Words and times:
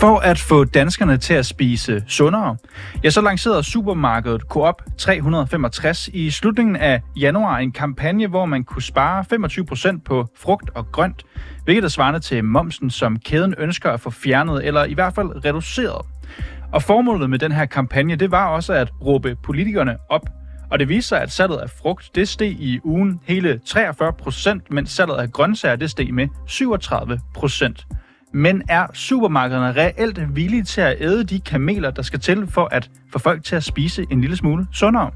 For 0.00 0.18
at 0.18 0.38
få 0.38 0.64
danskerne 0.64 1.16
til 1.16 1.34
at 1.34 1.46
spise 1.46 2.04
sundere, 2.06 2.56
ja, 3.04 3.10
så 3.10 3.20
lancerede 3.20 3.62
supermarkedet 3.62 4.42
Coop 4.42 4.82
365 4.98 6.08
i 6.12 6.30
slutningen 6.30 6.76
af 6.76 7.02
januar 7.16 7.58
en 7.58 7.72
kampagne, 7.72 8.26
hvor 8.26 8.46
man 8.46 8.64
kunne 8.64 8.82
spare 8.82 9.24
25% 9.96 10.00
på 10.04 10.26
frugt 10.36 10.70
og 10.74 10.92
grønt, 10.92 11.22
hvilket 11.64 11.84
er 11.84 11.88
svarende 11.88 12.20
til 12.20 12.44
momsen, 12.44 12.90
som 12.90 13.18
kæden 13.18 13.54
ønsker 13.58 13.90
at 13.90 14.00
få 14.00 14.10
fjernet 14.10 14.66
eller 14.66 14.84
i 14.84 14.94
hvert 14.94 15.14
fald 15.14 15.44
reduceret. 15.44 16.06
Og 16.72 16.82
formålet 16.82 17.30
med 17.30 17.38
den 17.38 17.52
her 17.52 17.66
kampagne, 17.66 18.16
det 18.16 18.30
var 18.30 18.48
også 18.48 18.72
at 18.72 18.92
råbe 19.00 19.36
politikerne 19.44 19.96
op. 20.08 20.22
Og 20.70 20.78
det 20.78 20.88
viser 20.88 21.08
sig, 21.08 21.20
at 21.20 21.32
salget 21.32 21.56
af 21.56 21.70
frugt, 21.82 22.10
det 22.14 22.28
steg 22.28 22.50
i 22.50 22.80
ugen 22.84 23.20
hele 23.24 23.60
43 23.66 24.12
procent, 24.12 24.70
mens 24.70 24.90
salget 24.90 25.16
af 25.16 25.32
grøntsager, 25.32 25.76
det 25.76 25.90
steg 25.90 26.14
med 26.14 26.28
37 26.46 27.20
procent. 27.34 27.86
Men 28.32 28.62
er 28.68 28.86
supermarkederne 28.94 29.72
reelt 29.72 30.36
villige 30.36 30.62
til 30.62 30.80
at 30.80 30.96
æde 31.00 31.24
de 31.24 31.40
kameler, 31.40 31.90
der 31.90 32.02
skal 32.02 32.20
til 32.20 32.46
for 32.46 32.68
at 32.72 32.90
få 33.12 33.18
folk 33.18 33.44
til 33.44 33.56
at 33.56 33.64
spise 33.64 34.06
en 34.10 34.20
lille 34.20 34.36
smule 34.36 34.66
sundere? 34.72 35.10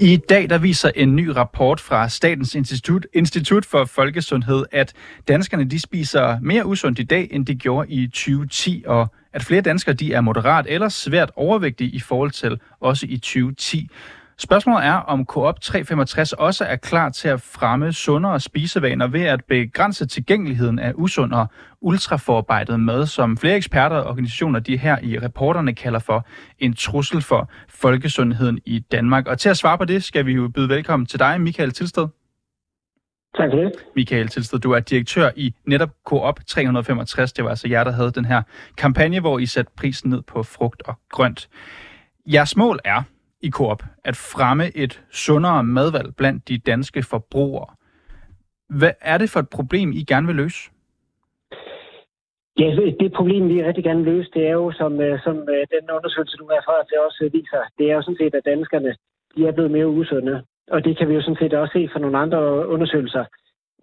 I 0.00 0.16
dag 0.16 0.50
der 0.50 0.58
viser 0.58 0.90
en 0.96 1.16
ny 1.16 1.28
rapport 1.28 1.80
fra 1.80 2.08
Statens 2.08 2.54
Institut, 2.54 3.06
Institut 3.12 3.64
for 3.64 3.84
Folkesundhed, 3.84 4.64
at 4.72 4.92
danskerne 5.28 5.64
de 5.64 5.80
spiser 5.80 6.38
mere 6.40 6.66
usundt 6.66 6.98
i 6.98 7.02
dag, 7.02 7.28
end 7.30 7.46
de 7.46 7.54
gjorde 7.54 7.90
i 7.90 8.06
2010, 8.06 8.84
og 8.86 9.12
at 9.38 9.44
flere 9.44 9.60
danskere 9.60 9.94
de 9.94 10.12
er 10.12 10.20
moderat 10.20 10.66
eller 10.68 10.88
svært 10.88 11.30
overvægtige 11.36 11.90
i 11.90 12.00
forhold 12.00 12.30
til 12.30 12.60
også 12.80 13.06
i 13.08 13.16
2010. 13.16 13.88
Spørgsmålet 14.38 14.84
er, 14.86 14.92
om 14.92 15.24
Coop 15.24 15.60
365 15.60 16.32
også 16.32 16.64
er 16.64 16.76
klar 16.76 17.08
til 17.08 17.28
at 17.28 17.40
fremme 17.40 17.92
sundere 17.92 18.40
spisevaner 18.40 19.06
ved 19.06 19.22
at 19.22 19.44
begrænse 19.44 20.06
tilgængeligheden 20.06 20.78
af 20.78 20.92
usund 20.94 21.32
og 21.32 21.46
ultraforarbejdet 21.80 22.80
mad, 22.80 23.06
som 23.06 23.36
flere 23.36 23.56
eksperter 23.56 23.96
og 23.96 24.10
organisationer 24.10 24.60
de 24.60 24.76
her 24.76 24.98
i 25.02 25.18
reporterne 25.18 25.74
kalder 25.74 25.98
for 25.98 26.26
en 26.58 26.74
trussel 26.74 27.22
for 27.22 27.50
folkesundheden 27.68 28.58
i 28.66 28.78
Danmark. 28.78 29.26
Og 29.26 29.38
til 29.38 29.48
at 29.48 29.56
svare 29.56 29.78
på 29.78 29.84
det, 29.84 30.04
skal 30.04 30.26
vi 30.26 30.32
jo 30.32 30.48
byde 30.48 30.68
velkommen 30.68 31.06
til 31.06 31.18
dig, 31.18 31.40
Michael 31.40 31.70
Tilsted. 31.70 32.17
Tak 33.38 33.50
for 33.50 33.58
det. 33.58 33.72
Michael 33.96 34.28
Tilsted, 34.28 34.58
du 34.58 34.72
er 34.72 34.80
direktør 34.80 35.30
i 35.36 35.54
netop 35.66 35.90
Coop 36.04 36.40
365. 36.46 37.32
Det 37.32 37.44
var 37.44 37.50
altså 37.50 37.68
jer, 37.68 37.84
der 37.84 37.90
havde 37.90 38.10
den 38.10 38.24
her 38.24 38.42
kampagne, 38.76 39.20
hvor 39.20 39.38
I 39.38 39.46
satte 39.46 39.72
prisen 39.76 40.10
ned 40.10 40.22
på 40.22 40.42
frugt 40.42 40.82
og 40.86 40.94
grønt. 41.10 41.48
Jeres 42.26 42.56
mål 42.56 42.78
er, 42.84 43.02
i 43.42 43.50
Coop 43.50 43.82
at 44.04 44.16
fremme 44.16 44.76
et 44.76 45.02
sundere 45.10 45.64
madvalg 45.64 46.16
blandt 46.16 46.48
de 46.48 46.58
danske 46.58 47.02
forbrugere. 47.02 47.66
Hvad 48.78 48.92
er 49.00 49.18
det 49.18 49.30
for 49.30 49.40
et 49.40 49.48
problem, 49.48 49.92
I 49.92 50.02
gerne 50.04 50.26
vil 50.26 50.36
løse? 50.36 50.70
Ja, 52.58 52.68
det 53.00 53.12
problem, 53.12 53.48
vi 53.48 53.64
rigtig 53.64 53.84
gerne 53.84 54.04
vil 54.04 54.12
løse, 54.12 54.30
det 54.34 54.46
er 54.46 54.52
jo, 54.52 54.72
som, 54.72 55.00
øh, 55.00 55.20
som 55.22 55.36
øh, 55.36 55.62
den 55.74 55.90
undersøgelse, 55.96 56.36
du 56.36 56.46
har 56.50 56.62
fra 56.66 56.86
til 56.88 56.98
også 57.06 57.30
viser, 57.32 57.62
det 57.78 57.90
er 57.90 57.94
jo 57.94 58.02
sådan 58.02 58.20
set, 58.20 58.34
at 58.34 58.44
danskerne 58.44 58.94
de 59.36 59.46
er 59.46 59.52
blevet 59.52 59.70
mere 59.70 59.88
usunde. 59.88 60.42
Og 60.70 60.84
det 60.84 60.98
kan 60.98 61.08
vi 61.08 61.14
jo 61.14 61.22
sådan 61.22 61.40
set 61.40 61.54
også 61.54 61.72
se 61.72 61.88
fra 61.92 61.98
nogle 61.98 62.18
andre 62.18 62.68
undersøgelser, 62.68 63.24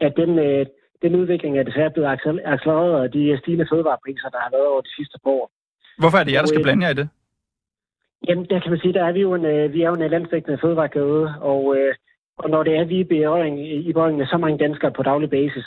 at 0.01 0.13
den, 0.17 0.39
øh, 0.39 0.65
den 1.01 1.15
udvikling 1.15 1.57
er 1.57 1.63
desværre 1.63 1.91
blevet 1.91 2.09
accelereret 2.53 3.03
af 3.03 3.11
de 3.11 3.39
stigende 3.41 3.67
fødevarepriser, 3.71 4.29
der 4.29 4.39
har 4.39 4.51
været 4.51 4.67
over 4.67 4.81
de 4.81 4.95
sidste 4.95 5.17
par 5.23 5.31
år. 5.31 5.51
Hvorfor 5.97 6.17
er 6.17 6.23
det 6.23 6.33
jer, 6.33 6.41
der 6.41 6.47
skal 6.47 6.63
blande 6.63 6.85
jer 6.85 6.91
i 6.91 6.99
det? 7.01 7.09
Jamen, 8.27 8.45
der 8.49 8.59
kan 8.59 8.71
man 8.71 8.79
sige, 8.79 8.93
der 8.93 9.03
er 9.03 9.11
vi 9.11 9.21
jo 9.21 9.33
en, 9.33 9.45
øh, 9.45 9.73
vi 9.73 9.81
er 9.81 9.87
jo 9.87 9.95
en 9.95 10.11
landstækkende 10.11 10.57
fødevarekæde, 10.61 11.33
og, 11.41 11.77
øh, 11.77 11.95
og 12.37 12.49
når 12.49 12.63
det 12.63 12.75
er, 12.75 12.83
vi 12.83 12.95
er 12.95 12.99
i 12.99 13.03
berøring, 13.03 13.55
i 13.89 13.93
berøring 13.93 14.17
med 14.17 14.25
så 14.25 14.37
mange 14.37 14.57
danskere 14.57 14.91
på 14.91 15.03
daglig 15.03 15.29
basis, 15.29 15.65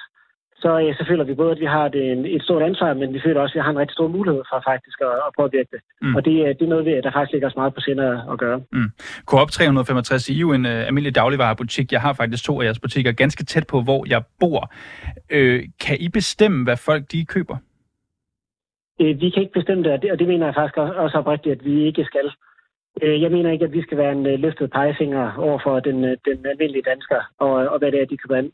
så, 0.62 0.70
ja, 0.86 0.92
så 0.94 1.04
føler 1.08 1.24
vi 1.24 1.34
både, 1.34 1.52
at 1.52 1.60
vi 1.60 1.64
har 1.64 1.84
et, 1.86 1.96
et 2.36 2.42
stort 2.42 2.62
ansvar, 2.62 2.94
men 2.94 3.14
vi 3.14 3.20
føler 3.24 3.41
også, 3.41 3.52
at 3.52 3.54
vi 3.54 3.64
har 3.64 3.70
en 3.70 3.78
rigtig 3.78 3.94
stor 3.94 4.08
mulighed 4.08 4.42
for 4.50 4.62
faktisk 4.70 4.98
at, 5.00 5.14
at 5.26 5.32
påvirke 5.38 5.69
det. 5.72 5.80
Mm. 6.02 6.14
Og 6.16 6.24
det, 6.24 6.32
det 6.58 6.64
er 6.64 6.74
noget, 6.74 7.04
der 7.04 7.10
faktisk 7.12 7.32
ligger 7.32 7.48
os 7.48 7.56
meget 7.56 7.74
på 7.74 7.80
sinde 7.80 8.22
at 8.32 8.38
gøre. 8.38 8.60
Mm. 8.72 8.91
Coop 9.26 9.50
365 9.50 10.28
I 10.28 10.34
er 10.34 10.41
jo 10.41 10.52
en 10.52 10.64
uh, 10.66 10.86
almindelig 10.88 11.14
dagligvarebutik. 11.14 11.92
Jeg 11.92 12.00
har 12.00 12.12
faktisk 12.12 12.44
to 12.44 12.60
af 12.60 12.64
jeres 12.64 12.78
butikker 12.78 13.12
ganske 13.12 13.44
tæt 13.44 13.66
på, 13.66 13.80
hvor 13.82 14.04
jeg 14.08 14.22
bor. 14.41 14.72
Øh, 15.30 15.62
kan 15.80 15.96
I 16.00 16.08
bestemme, 16.08 16.64
hvad 16.64 16.76
folk 16.76 17.02
de 17.12 17.25
køber? 17.25 17.56
Øh, 19.00 19.20
vi 19.20 19.30
kan 19.30 19.42
ikke 19.42 19.58
bestemme 19.60 19.84
det, 19.84 19.92
og 19.92 20.02
det, 20.02 20.12
og 20.12 20.19
det 20.19 20.28
mener 20.28 20.46
jeg 20.46 20.54
faktisk 20.54 20.76
også 20.76 21.19
oprigtigt, 21.19 21.52
at 21.52 21.64
vi 21.64 21.86
ikke 21.86 22.04
skal. 22.04 22.32
Øh, 23.02 23.22
jeg 23.22 23.30
mener 23.30 23.50
ikke, 23.50 23.64
at 23.64 23.72
vi 23.72 23.82
skal 23.82 23.98
være 23.98 24.12
en 24.12 24.26
øh, 24.26 24.38
løftet 24.38 24.70
pegefinger 24.70 25.32
over 25.38 25.58
for 25.64 25.80
den, 25.80 25.96
den 26.02 26.46
almindelige 26.46 26.88
dansker, 26.90 27.20
og, 27.38 27.52
og 27.52 27.78
hvad 27.78 27.92
det 27.92 28.00
er, 28.00 28.06
de 28.06 28.16
kan 28.16 28.38
ind. 28.38 28.52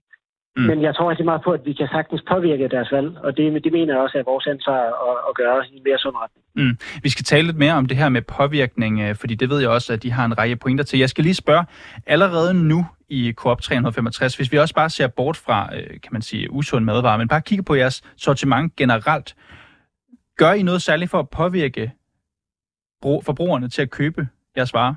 Mm. 0.56 0.62
Men 0.62 0.82
jeg 0.82 0.94
tror 0.94 1.10
rigtig 1.10 1.24
meget 1.24 1.42
på, 1.44 1.50
at 1.50 1.60
vi 1.64 1.72
kan 1.72 1.88
sagtens 1.88 2.22
påvirke 2.28 2.68
deres 2.68 2.92
valg, 2.92 3.18
og 3.18 3.36
det, 3.36 3.64
det 3.64 3.72
mener 3.72 3.94
jeg 3.94 4.02
også 4.02 4.18
er 4.18 4.22
vores 4.22 4.46
ansvar 4.46 4.80
at, 5.08 5.16
at 5.28 5.34
gøre 5.34 5.66
i 5.72 5.82
mere 5.84 5.98
sund 5.98 6.16
retning. 6.16 6.44
Mm. 6.54 6.78
Vi 7.02 7.08
skal 7.08 7.24
tale 7.24 7.46
lidt 7.46 7.56
mere 7.56 7.72
om 7.72 7.86
det 7.86 7.96
her 7.96 8.08
med 8.08 8.22
påvirkning, 8.22 9.16
fordi 9.16 9.34
det 9.34 9.50
ved 9.50 9.60
jeg 9.60 9.70
også, 9.70 9.92
at 9.92 10.02
de 10.02 10.12
har 10.12 10.24
en 10.24 10.38
række 10.38 10.56
pointer 10.56 10.84
til. 10.84 10.98
Jeg 10.98 11.10
skal 11.10 11.24
lige 11.24 11.34
spørge, 11.34 11.64
allerede 12.06 12.54
nu 12.54 12.86
i 13.08 13.32
Coop 13.36 13.60
365, 13.62 14.36
hvis 14.36 14.52
vi 14.52 14.58
også 14.58 14.74
bare 14.74 14.90
ser 14.90 15.06
bort 15.06 15.36
fra, 15.36 15.70
kan 16.02 16.12
man 16.12 16.22
sige, 16.22 16.50
usund 16.50 16.84
madvarer, 16.84 17.18
men 17.18 17.28
bare 17.28 17.42
kigger 17.42 17.62
på 17.62 17.74
jeres 17.74 18.02
sortiment 18.16 18.76
generelt, 18.76 19.34
Gør 20.36 20.52
I 20.52 20.62
noget 20.62 20.82
særligt 20.82 21.10
for 21.10 21.18
at 21.18 21.30
påvirke 21.30 21.92
forbrugerne 23.02 23.68
til 23.68 23.82
at 23.82 23.90
købe 23.90 24.28
jeres 24.56 24.74
varer? 24.74 24.94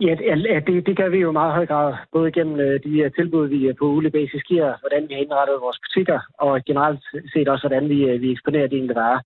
Ja, 0.00 0.14
det, 0.66 0.86
det 0.86 0.96
gør 0.96 1.08
vi 1.08 1.18
jo 1.18 1.30
i 1.30 1.32
meget 1.32 1.52
høj 1.52 1.66
grad, 1.66 1.94
både 2.12 2.32
gennem 2.32 2.60
øh, 2.60 2.80
de 2.84 3.10
tilbud, 3.18 3.48
vi 3.48 3.72
på 3.78 3.84
ulig 3.84 4.12
basis 4.12 4.42
giver, 4.42 4.74
hvordan 4.80 5.08
vi 5.08 5.14
har 5.14 5.20
indrettet 5.20 5.64
vores 5.66 5.78
butikker, 5.84 6.20
og 6.38 6.64
generelt 6.66 7.00
set 7.32 7.48
også, 7.48 7.68
hvordan 7.68 7.88
vi, 7.88 7.98
øh, 8.04 8.20
vi 8.22 8.30
eksponerer 8.30 8.66
de 8.66 8.76
enkelte 8.76 9.00
varer. 9.00 9.20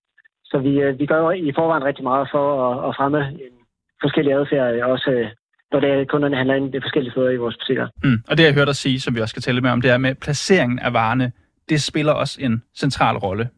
Så 0.45 0.57
vi, 0.57 0.73
øh, 0.81 0.99
vi 0.99 1.05
gør 1.05 1.17
jo 1.17 1.29
i 1.31 1.51
forvejen 1.55 1.83
rigtig 1.83 2.03
meget 2.03 2.27
for 2.31 2.45
at, 2.67 2.89
at 2.89 2.95
fremme 2.97 3.19
en 3.45 3.55
forskellige 4.01 4.35
adfærd, 4.35 4.89
også 4.95 5.29
når 5.71 5.79
det 5.79 5.89
er, 5.89 6.05
kunderne 6.05 6.37
handler 6.37 6.55
ind 6.55 6.73
de 6.73 6.81
forskellige 6.81 7.11
steder 7.11 7.29
i 7.29 7.43
vores 7.43 7.57
butikker. 7.57 7.87
Mm. 8.03 8.19
Og 8.29 8.37
det, 8.37 8.43
jeg 8.43 8.53
hørte 8.53 8.71
dig 8.71 8.75
sige, 8.75 8.99
som 8.99 9.15
vi 9.15 9.21
også 9.21 9.33
skal 9.33 9.41
tale 9.41 9.61
med 9.61 9.69
om, 9.69 9.81
det 9.81 9.91
er 9.91 9.97
med 9.97 10.15
placeringen 10.15 10.79
af 10.79 10.93
varerne. 10.93 11.31
Det 11.69 11.81
spiller 11.81 12.13
også 12.13 12.39
en 12.41 12.63
central 12.75 13.17
rolle 13.17 13.49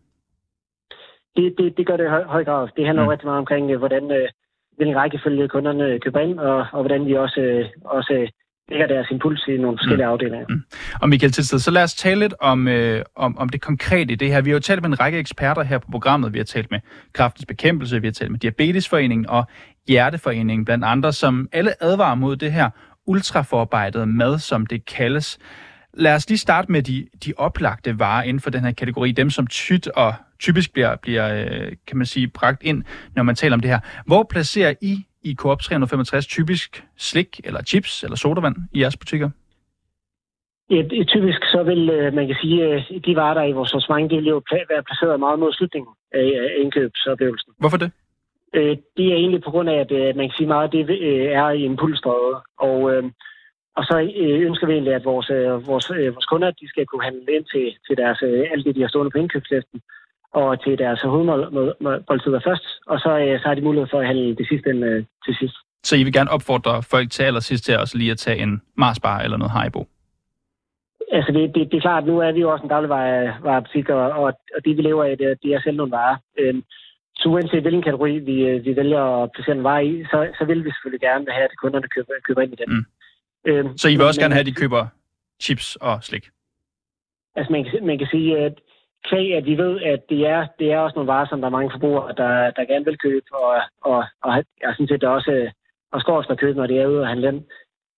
det, 1.35 1.55
det, 1.57 1.77
det 1.77 1.87
gør 1.87 1.97
det 1.97 2.05
i 2.05 2.13
høj, 2.15 2.23
høj 2.23 2.43
grad. 2.43 2.67
Det 2.77 2.85
handler 2.85 3.03
mm. 3.03 3.09
rigtig 3.09 3.25
meget 3.25 3.39
omkring, 3.39 3.71
øh, 3.71 3.79
hvordan, 3.79 4.11
øh, 4.11 4.27
hvilken 4.79 4.97
rækkefølge 4.97 5.47
kunderne 5.47 6.00
køber 6.00 6.19
ind, 6.19 6.40
og, 6.40 6.57
og 6.72 6.81
hvordan 6.81 7.06
vi 7.06 7.13
også, 7.13 7.41
øh, 7.41 7.66
også 7.85 8.31
lægger 8.69 8.88
deres 8.88 9.07
impuls 9.12 9.47
i 9.47 9.57
nogle 9.57 9.78
forskellige 9.78 10.06
mm. 10.06 10.12
afdelinger. 10.12 10.45
Mm. 10.50 10.62
Og 11.01 11.09
Michael 11.09 11.31
Tilsted, 11.31 11.59
så 11.59 11.72
lad 11.72 11.84
os 11.84 11.94
tale 11.94 12.19
lidt 12.19 12.34
om, 12.40 12.67
øh, 12.67 13.03
om, 13.16 13.38
om 13.38 13.50
det 13.50 13.62
konkrete 13.62 14.13
i 14.13 14.16
det 14.16 14.28
her. 14.28 14.41
Vi 14.41 14.50
har 14.50 14.56
jo 14.56 14.59
talt 14.59 14.81
med 14.81 14.89
en 14.89 15.00
række 15.00 15.19
eksperter 15.19 15.63
her 15.63 15.78
på 15.78 15.88
programmet. 15.91 16.34
Vi 16.34 16.39
har 16.39 16.45
talt 16.45 16.72
med 16.72 16.79
Kraftens 17.13 17.45
Bekæmpelse, 17.45 18.01
vi 18.01 18.07
har 18.07 18.12
talt 18.12 18.31
med 18.31 18.39
Diabetesforeningen 18.39 19.29
og 19.29 19.44
Hjerteforeningen 19.88 20.66
blandt 20.66 20.85
andre, 20.85 21.13
som 21.13 21.47
alle 21.51 21.84
advarer 21.84 22.16
mod 22.16 22.35
det 22.35 22.51
her 22.51 22.69
ultraforarbejdede 23.07 24.06
mad, 24.06 24.39
som 24.39 24.66
det 24.66 24.85
kaldes. 24.85 25.39
Lad 25.94 26.16
os 26.16 26.29
lige 26.29 26.38
starte 26.38 26.72
med 26.72 26.81
de, 26.81 27.07
de 27.25 27.34
oplagte 27.38 28.00
varer 28.00 28.23
inden 28.23 28.39
for 28.39 28.50
den 28.50 28.62
her 28.62 28.72
kategori. 28.72 29.12
Dem, 29.12 29.29
som 29.29 29.47
tyt 29.47 29.88
og 29.88 30.13
typisk 30.39 30.73
bliver, 30.73 30.95
bliver, 30.95 31.45
øh, 31.45 31.72
kan 31.88 31.97
man 31.97 32.05
sige, 32.05 32.27
bragt 32.27 32.63
ind, 32.63 32.83
når 33.16 33.23
man 33.23 33.35
taler 33.35 33.56
om 33.56 33.62
det 33.62 33.69
her. 33.69 33.80
Hvor 34.06 34.24
placerer 34.30 34.74
I 34.81 35.06
i 35.24 35.36
Coop 35.36 35.62
365 35.62 36.27
typisk 36.27 36.83
slik 36.97 37.39
eller 37.44 37.62
chips 37.63 38.03
eller 38.03 38.18
sodavand 38.18 38.56
i 38.74 38.81
jeres 38.81 38.97
butikker? 38.97 39.30
Ja, 40.69 40.81
typisk 41.03 41.41
så 41.53 41.63
vil 41.63 41.89
øh, 41.89 42.13
man 42.13 42.27
kan 42.27 42.38
sige, 42.41 42.63
at 42.63 42.83
øh, 42.91 43.01
de 43.06 43.15
varer, 43.15 43.33
der 43.33 43.44
i 43.44 43.51
vores 43.51 43.69
sortiment, 43.69 44.12
de 44.12 44.15
vil 44.15 44.27
jo 44.27 44.41
være 44.69 44.83
placeret 44.83 45.19
meget 45.19 45.39
mod 45.39 45.53
slutningen 45.53 45.94
af 46.13 46.56
indkøbsoplevelsen. 46.57 47.51
Hvorfor 47.59 47.77
det? 47.77 47.91
Det 48.97 49.06
er 49.12 49.19
egentlig 49.21 49.44
på 49.44 49.51
grund 49.51 49.69
af, 49.69 49.80
at 49.80 50.15
man 50.15 50.25
kan 50.27 50.38
sige 50.38 50.47
meget, 50.47 50.68
at 50.68 50.74
det 50.74 51.33
er 51.33 51.50
i 51.50 51.63
impulsdrevet. 51.63 52.36
Og, 52.57 52.80
og 53.77 53.83
så 53.89 53.95
ønsker 54.47 54.68
vi 54.68 54.74
egentlig, 54.74 54.94
at 54.94 55.06
vores, 55.06 55.30
vores, 55.69 55.89
vores 56.15 56.25
kunder 56.25 56.51
de 56.51 56.69
skal 56.69 56.86
kunne 56.86 57.03
handle 57.03 57.33
ind 57.36 57.45
til, 57.53 57.65
til 57.88 57.97
deres, 57.97 58.19
alt 58.53 58.65
det, 58.65 58.75
de 58.75 58.81
har 58.81 58.88
stående 58.88 59.12
på 59.12 59.18
indkøbslisten 59.18 59.81
og 60.33 60.63
til 60.63 60.77
deres 60.77 61.01
hovedmåltider 61.01 62.39
først, 62.47 62.65
og 62.87 62.99
så, 62.99 63.11
øh, 63.19 63.39
så 63.39 63.47
har 63.47 63.55
de 63.55 63.61
mulighed 63.61 63.87
for 63.91 63.99
at 63.99 64.07
handle 64.07 64.35
det 64.35 64.47
sidste 64.47 64.69
end, 64.69 64.85
øh, 64.85 65.05
til 65.25 65.35
sidst. 65.39 65.55
Så 65.83 65.95
I 65.95 66.03
vil 66.03 66.13
gerne 66.13 66.31
opfordre 66.31 66.83
folk 66.83 67.11
til 67.11 67.23
allersidst 67.23 67.63
til 67.65 67.77
også 67.77 67.97
lige 67.97 68.11
at 68.11 68.17
tage 68.17 68.37
en 68.37 68.61
Marsbar 68.75 69.19
eller 69.19 69.37
noget 69.37 69.51
Haribo? 69.51 69.87
Altså 71.11 71.31
det, 71.31 71.55
det, 71.55 71.71
det 71.71 71.77
er 71.77 71.81
klart, 71.81 72.05
nu 72.05 72.19
er 72.19 72.31
vi 72.31 72.39
jo 72.39 72.51
også 72.51 72.63
en 72.63 72.69
dagligvarebutik, 72.69 73.89
og, 73.89 74.11
og, 74.11 74.33
og 74.55 74.59
det 74.65 74.77
vi 74.77 74.81
lever 74.81 75.03
af, 75.03 75.17
det, 75.17 75.37
det 75.43 75.53
er 75.53 75.61
selv 75.61 75.77
nogle 75.77 75.91
varer. 75.91 76.17
Øhm, 76.39 76.63
så 77.15 77.29
uanset 77.29 77.61
hvilken 77.61 77.81
kategori 77.81 78.19
vi, 78.19 78.37
øh, 78.49 78.65
vi 78.65 78.75
vælger 78.75 79.23
at 79.23 79.31
placere 79.31 79.55
en 79.55 79.63
vare 79.63 79.85
i, 79.85 80.03
så, 80.03 80.27
så 80.37 80.45
vil 80.45 80.65
vi 80.65 80.71
selvfølgelig 80.71 81.01
gerne 81.01 81.25
have, 81.31 81.43
at 81.43 81.57
kunderne 81.61 81.87
køber, 81.87 82.13
køber 82.27 82.41
ind 82.41 82.53
i 82.53 82.55
den. 82.55 82.69
Mm. 82.73 82.85
Øhm, 83.49 83.77
så 83.77 83.87
I 83.87 83.95
vil 83.95 84.05
også 84.05 84.19
men, 84.19 84.23
gerne 84.23 84.33
have, 84.33 84.39
at 84.39 84.51
de 84.51 84.61
køber 84.61 84.87
chips 85.41 85.75
og 85.75 86.03
slik? 86.03 86.25
Altså 87.35 87.51
man 87.51 87.63
kan, 87.63 87.85
man 87.85 87.97
kan 87.97 88.07
sige, 88.11 88.37
at 88.37 88.55
kvæg, 89.10 89.36
at 89.36 89.46
vi 89.46 89.57
ved, 89.57 89.81
at 89.81 90.01
det 90.10 90.28
er, 90.28 90.48
det 90.60 90.72
er 90.72 90.80
også 90.80 90.96
nogle 90.96 91.12
varer, 91.13 91.28
som 91.30 91.40
der 91.42 91.48
er 91.48 91.57
mange 91.57 91.72
forbrugere, 91.74 92.13
der, 92.18 92.51
der 92.51 92.66
gerne 92.72 92.86
vil 92.86 92.98
købe, 92.98 93.25
og, 93.34 93.62
og, 93.81 94.04
og 94.24 94.31
jeg 94.63 94.72
synes, 94.75 94.92
at 94.92 95.01
det 95.01 95.10
også 95.10 95.51
og 95.92 96.01
skal 96.01 96.12
også 96.12 96.36
købe, 96.36 96.57
når 96.57 96.68
de 96.68 96.80
er 96.80 96.88
ude 96.88 97.01
og 97.01 97.07
handle. 97.07 97.44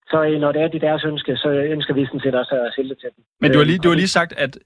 Så 0.09 0.23
øh, 0.23 0.39
når 0.39 0.51
det 0.51 0.61
er 0.61 0.67
de 0.67 0.79
deres 0.79 1.03
ønske, 1.03 1.37
så 1.37 1.49
ønsker 1.49 1.93
vi 1.93 2.05
sådan 2.05 2.19
set 2.19 2.35
også 2.35 2.55
at 2.55 2.73
sælge 2.75 2.95
til 2.95 3.09
dem. 3.15 3.23
Men 3.41 3.51
du 3.51 3.57
har 3.57 3.65
lige, 3.65 3.77
du 3.77 3.89
har 3.89 3.95
lige 3.95 4.07
sagt, 4.07 4.33
at 4.37 4.57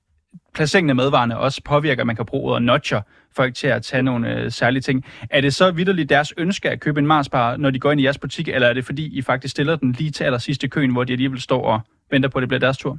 placeringen 0.55 0.89
af 0.89 0.95
madvarerne 0.95 1.37
også 1.37 1.61
påvirker, 1.63 2.03
at 2.03 2.07
man 2.07 2.15
kan 2.15 2.25
bruge 2.25 2.51
ordet 2.51 2.63
notcher 2.63 3.01
folk 3.35 3.55
til 3.55 3.67
at 3.67 3.83
tage 3.83 4.03
nogle 4.03 4.33
øh, 4.33 4.51
særlige 4.51 4.81
ting. 4.81 5.05
Er 5.29 5.41
det 5.41 5.53
så 5.53 5.71
vidderligt 5.71 6.09
deres 6.09 6.33
ønske 6.37 6.69
at 6.69 6.79
købe 6.79 6.99
en 6.99 7.07
Marsbar, 7.07 7.57
når 7.57 7.69
de 7.69 7.79
går 7.79 7.91
ind 7.91 8.01
i 8.01 8.03
jeres 8.03 8.17
butik, 8.17 8.47
eller 8.47 8.67
er 8.67 8.73
det 8.73 8.85
fordi, 8.85 9.17
I 9.17 9.21
faktisk 9.21 9.51
stiller 9.51 9.75
den 9.75 9.91
lige 9.91 10.11
til 10.11 10.23
allersidste 10.23 10.67
køen, 10.67 10.91
hvor 10.91 11.03
de 11.03 11.13
alligevel 11.13 11.41
står 11.41 11.63
og 11.65 11.79
venter 12.11 12.29
på, 12.29 12.37
at 12.37 12.41
det 12.41 12.49
bliver 12.49 12.59
deres 12.59 12.77
tur? 12.77 12.97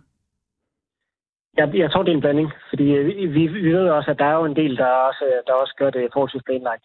Jeg, 1.59 1.67
jeg 1.75 1.91
tror, 1.91 2.03
det 2.03 2.13
er 2.13 2.15
en 2.15 2.21
blanding, 2.21 2.53
fordi 2.69 2.87
øh, 2.97 3.07
vi, 3.07 3.47
vi 3.47 3.73
ved 3.73 3.89
også, 3.89 4.11
at 4.11 4.19
der 4.19 4.25
er 4.25 4.37
jo 4.41 4.45
en 4.45 4.57
del, 4.57 4.77
der 4.77 4.87
også, 4.87 5.25
der 5.47 5.53
også 5.53 5.75
gør 5.79 5.91
det 5.91 6.09
forholdsvis 6.13 6.43
planlagt. 6.47 6.85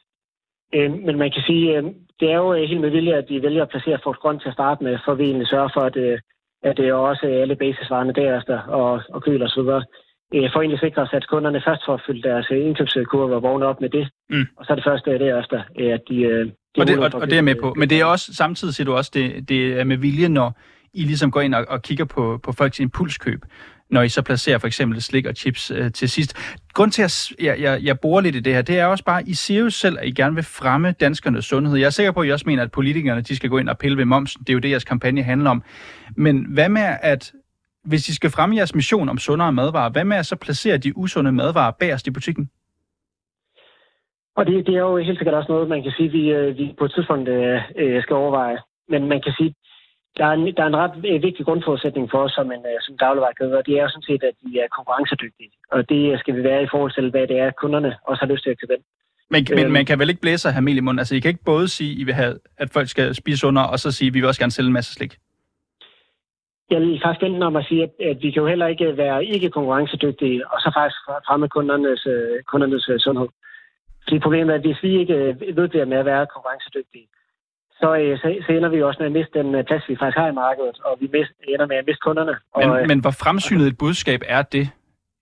Øh, 0.76 0.92
men 1.06 1.16
man 1.18 1.32
kan 1.36 1.44
sige, 1.50 1.78
øh, 1.78 1.84
det 2.20 2.32
er 2.32 2.38
jo 2.38 2.54
helt 2.54 2.82
med 2.82 2.90
vilje, 2.90 3.16
at 3.16 3.30
de 3.30 3.42
vælger 3.42 3.64
at 3.64 3.70
placere 3.70 4.00
Frugt 4.04 4.20
Grønt 4.20 4.42
til 4.42 4.50
at 4.50 4.54
starte 4.54 4.84
med, 4.84 4.98
for 5.06 5.14
vi 5.14 5.24
egentlig 5.24 5.48
sørger 5.48 5.70
for, 5.74 5.82
at, 5.82 5.96
øh, 5.96 6.20
at 6.64 6.78
det 6.78 6.88
er 6.88 6.94
også 6.94 7.26
alle 7.26 7.56
basisvarerne 7.56 8.14
derefter, 8.14 8.58
og, 8.60 9.02
og 9.10 9.24
køl 9.24 9.44
og 9.44 9.50
så 9.50 9.62
videre, 9.62 9.84
øh, 10.36 10.50
for 10.54 10.60
egentlig 10.60 10.80
sikre 10.80 11.02
os, 11.02 11.14
at 11.14 11.28
kunderne 11.28 11.62
først 11.68 11.82
får 11.86 12.02
fyldt 12.08 12.24
deres 12.24 12.48
indkøbskurve 12.50 13.36
og 13.36 13.44
vågne 13.44 13.66
op 13.66 13.82
med 13.82 13.90
det, 13.90 14.10
mm. 14.30 14.46
og 14.58 14.66
så 14.66 14.74
er 14.74 14.76
det 14.76 14.86
første 14.90 15.20
derefter, 15.20 15.60
at 15.94 16.02
de... 16.10 16.16
de 16.76 16.82
og, 16.82 16.88
det, 16.88 17.00
og, 17.00 17.22
og 17.22 17.28
det 17.30 17.38
er 17.38 17.42
med 17.42 17.56
på. 17.56 17.74
Men 17.78 17.90
det 17.90 18.02
er 18.02 18.06
også, 18.06 18.34
samtidig 18.34 18.74
siger 18.74 18.86
du 18.86 18.94
også, 18.94 19.12
det, 19.14 19.50
det 19.50 19.80
er 19.80 19.84
med 19.84 19.98
vilje, 19.98 20.30
når 20.30 20.60
I 20.94 21.02
ligesom 21.02 21.32
går 21.32 21.42
ind 21.42 21.56
og, 21.56 21.66
og 21.70 21.82
kigger 21.82 22.06
på, 22.06 22.40
på 22.44 22.52
folks 22.52 22.80
impulskøb 22.80 23.42
når 23.92 24.02
I 24.02 24.10
så 24.10 24.22
placerer 24.22 24.58
for 24.58 24.68
eksempel 24.68 25.02
slik 25.02 25.26
og 25.26 25.36
chips 25.36 25.72
øh, 25.72 25.92
til 25.92 26.10
sidst. 26.10 26.58
Grund 26.74 26.92
til, 26.92 27.04
at 27.04 27.32
jeg, 27.40 27.62
jeg, 27.62 27.84
jeg 27.84 28.00
bruger 28.00 28.22
lidt 28.22 28.36
i 28.36 28.40
det 28.40 28.54
her, 28.54 28.62
det 28.62 28.80
er 28.80 28.86
også 28.86 29.04
bare, 29.04 29.20
at 29.20 29.28
I 29.28 29.34
siger 29.34 29.62
jo 29.62 29.70
selv, 29.70 29.98
at 30.00 30.08
I 30.08 30.12
gerne 30.12 30.36
vil 30.36 30.44
fremme 30.44 30.92
danskernes 30.92 31.46
sundhed. 31.46 31.78
Jeg 31.78 31.86
er 31.86 31.90
sikker 31.90 32.12
på, 32.12 32.22
at 32.22 32.28
I 32.28 32.32
også 32.32 32.46
mener, 32.48 32.64
at 32.64 32.72
politikerne 32.72 33.22
de 33.22 33.36
skal 33.36 33.50
gå 33.50 33.58
ind 33.58 33.70
og 33.70 33.78
pille 33.78 33.98
ved 33.98 34.06
momsen. 34.06 34.40
Det 34.40 34.50
er 34.50 34.54
jo 34.54 34.60
det, 34.60 34.70
jeres 34.70 34.84
kampagne 34.84 35.24
handler 35.24 35.50
om. 35.50 35.64
Men 36.16 36.46
hvad 36.54 36.70
med, 36.70 36.98
at 37.02 37.34
hvis 37.84 38.10
I 38.10 38.16
skal 38.16 38.30
fremme 38.30 38.56
jeres 38.56 38.76
mission 38.76 39.10
om 39.10 39.18
sundere 39.18 39.52
madvarer, 39.52 39.90
hvad 39.90 40.04
med 40.04 40.18
at 40.18 40.26
så 40.26 40.36
placere 40.36 40.78
de 40.78 40.98
usunde 40.98 41.32
madvarer 41.32 41.72
bagerst 41.72 42.08
i 42.08 42.12
butikken? 42.12 42.50
Og 44.36 44.46
det, 44.46 44.68
det 44.68 44.76
er 44.76 44.80
jo 44.80 44.98
helt 44.98 45.18
sikkert 45.20 45.36
også 45.36 45.52
noget, 45.52 45.70
man 45.70 45.84
kan 45.84 45.92
sige, 45.98 46.10
vi, 46.10 46.32
øh, 46.32 46.58
vi 46.58 46.76
på 46.80 46.86
et 46.86 46.94
tidspunkt 46.96 47.30
øh, 47.30 47.62
øh, 47.78 48.02
skal 48.02 48.16
overveje. 48.16 48.58
Men 48.90 49.08
man 49.08 49.22
kan 49.22 49.34
sige, 49.38 49.56
der 50.18 50.26
er, 50.26 50.32
en, 50.32 50.56
der 50.58 50.64
er 50.64 50.68
en 50.68 50.82
ret 50.84 50.96
øh, 51.10 51.24
vigtig 51.24 51.46
grundforudsætning 51.46 52.12
for 52.12 52.20
os 52.26 52.32
som 52.32 52.52
en 52.52 52.64
øh, 52.72 52.80
som 52.86 52.98
dagligvarekæde, 52.98 53.58
og 53.58 53.66
det 53.66 53.74
er 53.78 53.84
jo 53.84 53.90
sådan 53.90 54.10
set, 54.10 54.24
at 54.24 54.36
vi 54.46 54.58
er 54.58 54.76
konkurrencedygtige. 54.78 55.52
Og 55.72 55.90
det 55.90 56.20
skal 56.20 56.36
vi 56.36 56.44
være 56.44 56.64
i 56.64 56.72
forhold 56.72 56.92
til, 56.92 57.10
hvad 57.10 57.28
det 57.28 57.38
er, 57.40 57.52
kunderne 57.52 57.92
også 58.10 58.22
har 58.24 58.32
lyst 58.34 58.44
til 58.44 58.50
at 58.50 58.60
købe 58.62 58.78
men, 59.34 59.46
men 59.50 59.66
øhm. 59.66 59.72
man 59.72 59.86
kan 59.86 60.00
vel 60.00 60.10
ikke 60.10 60.22
blæse 60.22 60.48
og 60.48 60.54
have 60.54 60.62
mel 60.62 60.78
i 60.78 60.80
munden? 60.80 61.00
Altså, 61.00 61.16
I 61.16 61.20
kan 61.20 61.30
ikke 61.30 61.44
både 61.54 61.68
sige, 61.68 61.92
at 61.92 62.00
I 62.00 62.04
vil 62.04 62.14
have, 62.14 62.40
at 62.58 62.70
folk 62.70 62.88
skal 62.88 63.16
spise 63.16 63.48
under, 63.48 63.62
og 63.62 63.80
så 63.80 63.92
sige, 63.92 64.08
at 64.08 64.14
vi 64.14 64.20
vil 64.20 64.28
også 64.28 64.42
gerne 64.42 64.52
sælge 64.52 64.68
en 64.68 64.74
masse 64.74 64.94
slik? 64.94 65.14
Jeg 66.70 66.82
vil 66.82 67.02
faktisk 67.06 67.24
enten 67.24 67.44
om 67.44 67.56
at 67.56 67.66
sige, 67.66 67.84
at, 67.84 67.94
at 68.12 68.18
vi 68.22 68.32
kan 68.32 68.42
jo 68.42 68.48
heller 68.48 68.68
ikke 68.68 68.98
være 68.98 69.26
ikke 69.26 69.50
konkurrencedygtige, 69.50 70.48
og 70.52 70.60
så 70.60 70.72
faktisk 70.78 71.00
fremme 71.28 71.48
kundernes, 71.48 72.06
øh, 72.06 72.44
kundernes 72.52 72.90
sundhed. 73.04 73.28
Fordi 74.04 74.20
problemet 74.20 74.52
er, 74.52 74.58
at 74.58 74.66
hvis 74.66 74.84
vi 74.84 75.00
ikke 75.00 75.16
ved 75.56 75.86
med 75.86 75.98
at 75.98 76.06
være 76.06 76.28
konkurrencedygtige, 76.34 77.08
så, 77.82 77.96
øh, 77.96 78.18
så, 78.18 78.28
så 78.46 78.52
ender 78.52 78.70
vi 78.70 78.82
også 78.82 78.98
med 79.00 79.08
at 79.08 79.12
miste 79.12 79.40
den 79.40 79.56
øh, 79.56 79.64
plads, 79.64 79.90
vi 79.90 79.96
faktisk 80.00 80.18
har 80.18 80.28
i 80.28 80.34
markedet, 80.34 80.80
og 80.86 80.98
vi 81.02 81.10
mist, 81.14 81.32
ender 81.48 81.68
med 81.68 81.76
at 81.76 81.86
miste 81.88 82.04
kunderne. 82.08 82.36
Men, 82.58 82.70
og, 82.70 82.82
øh, 82.82 82.88
men 82.88 83.00
hvor 83.00 83.12
fremsynet 83.12 83.68
et 83.68 83.78
budskab 83.78 84.22
er 84.26 84.42
det, 84.42 84.70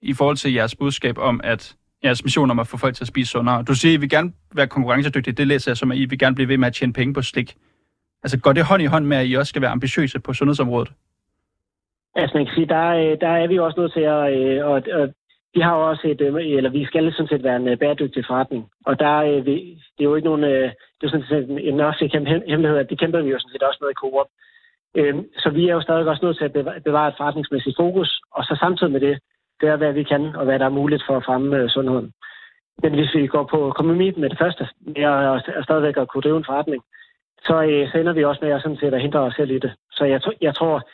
i 0.01 0.13
forhold 0.13 0.37
til 0.37 0.53
jeres 0.53 0.75
budskab 0.75 1.17
om, 1.17 1.41
at 1.43 1.75
jeres 2.03 2.23
mission 2.23 2.51
om 2.51 2.59
at 2.59 2.67
få 2.67 2.77
folk 2.77 2.95
til 2.95 3.03
at 3.03 3.07
spise 3.07 3.31
sundere? 3.31 3.63
Du 3.63 3.73
siger, 3.73 3.91
at 3.91 3.97
I 3.97 3.99
vil 3.99 4.09
gerne 4.09 4.31
være 4.55 4.67
konkurrencedygtige. 4.67 5.33
Det 5.33 5.47
læser 5.47 5.71
jeg 5.71 5.77
som, 5.77 5.91
at 5.91 5.97
I 5.97 6.05
vil 6.05 6.19
gerne 6.19 6.35
blive 6.35 6.47
ved 6.47 6.57
med 6.57 6.67
at 6.67 6.73
tjene 6.73 6.93
penge 6.93 7.13
på 7.13 7.21
slik. 7.21 7.55
Altså 8.23 8.39
går 8.39 8.53
det 8.53 8.65
hånd 8.65 8.81
i 8.81 8.85
hånd 8.85 9.05
med, 9.05 9.17
at 9.17 9.27
I 9.27 9.33
også 9.33 9.49
skal 9.49 9.61
være 9.61 9.71
ambitiøse 9.71 10.19
på 10.19 10.33
sundhedsområdet? 10.33 10.91
Altså 12.15 12.37
man 12.37 12.45
kan 12.45 12.55
sige, 12.55 12.67
der, 12.67 13.15
der 13.15 13.27
er 13.27 13.47
vi 13.47 13.59
også 13.59 13.79
nødt 13.79 13.93
til 13.93 14.01
at, 14.01 14.25
at, 14.75 14.87
at 14.87 15.09
vi 15.53 15.59
har 15.59 15.73
også 15.73 16.07
et, 16.07 16.21
øh, 16.21 16.57
eller 16.57 16.69
vi 16.69 16.85
skal 16.85 17.13
sådan 17.13 17.27
set 17.27 17.43
være 17.43 17.55
en 17.55 17.67
øh, 17.67 17.77
bæredygtig 17.77 18.25
forretning. 18.27 18.69
Og 18.85 18.99
der, 18.99 19.15
øh, 19.17 19.45
det 19.45 19.99
er 19.99 20.09
jo 20.11 20.15
ikke 20.15 20.29
nogen, 20.29 20.43
det 20.97 21.03
er 21.03 21.09
sådan 21.09 21.29
set 21.29 21.67
en 21.67 21.79
også 21.79 22.01
hemmelighed, 22.47 22.77
at 22.79 22.89
det 22.89 22.99
kæmper 22.99 23.21
vi 23.21 23.29
jo 23.29 23.39
sådan 23.39 23.51
set 23.51 23.63
også 23.63 23.79
med 23.81 23.89
i 23.89 23.99
Coop. 24.01 24.27
Øhm, 24.95 25.23
så 25.37 25.49
vi 25.49 25.69
er 25.69 25.73
jo 25.73 25.81
stadig 25.81 26.07
også 26.07 26.25
nødt 26.25 26.37
til 26.37 26.45
at 26.45 26.83
bevare 26.83 27.07
et 27.07 27.17
forretningsmæssigt 27.17 27.77
fokus, 27.77 28.21
og 28.31 28.43
så 28.43 28.57
samtidig 28.59 28.91
med 28.91 28.99
det, 28.99 29.19
det 29.61 29.77
hvad 29.77 29.93
vi 29.93 30.03
kan, 30.03 30.35
og 30.35 30.45
hvad 30.45 30.59
der 30.59 30.65
er 30.65 30.79
muligt 30.79 31.03
for 31.07 31.17
at 31.17 31.25
fremme 31.25 31.69
sundheden. 31.69 32.11
Men 32.83 32.93
hvis 32.93 33.15
vi 33.15 33.27
går 33.27 33.43
på 33.43 33.73
kompromis 33.75 34.17
med 34.17 34.29
det 34.29 34.37
første, 34.37 34.67
med 34.81 35.03
at 35.57 35.63
stadigvæk 35.63 35.97
at 35.97 36.07
kunne 36.07 36.21
drive 36.21 36.37
en 36.37 36.49
forretning, 36.49 36.83
så, 37.47 37.55
så 37.91 37.97
ender 37.97 38.13
vi 38.13 38.23
også 38.23 38.39
med 38.45 38.51
at, 38.51 38.61
sådan 38.61 38.77
set, 38.77 38.93
at 38.93 39.01
hindre 39.01 39.19
os 39.19 39.33
selv 39.33 39.51
i 39.51 39.59
det. 39.59 39.71
Så 39.91 40.05
jeg, 40.05 40.21
jeg 40.41 40.55
tror, 40.55 40.89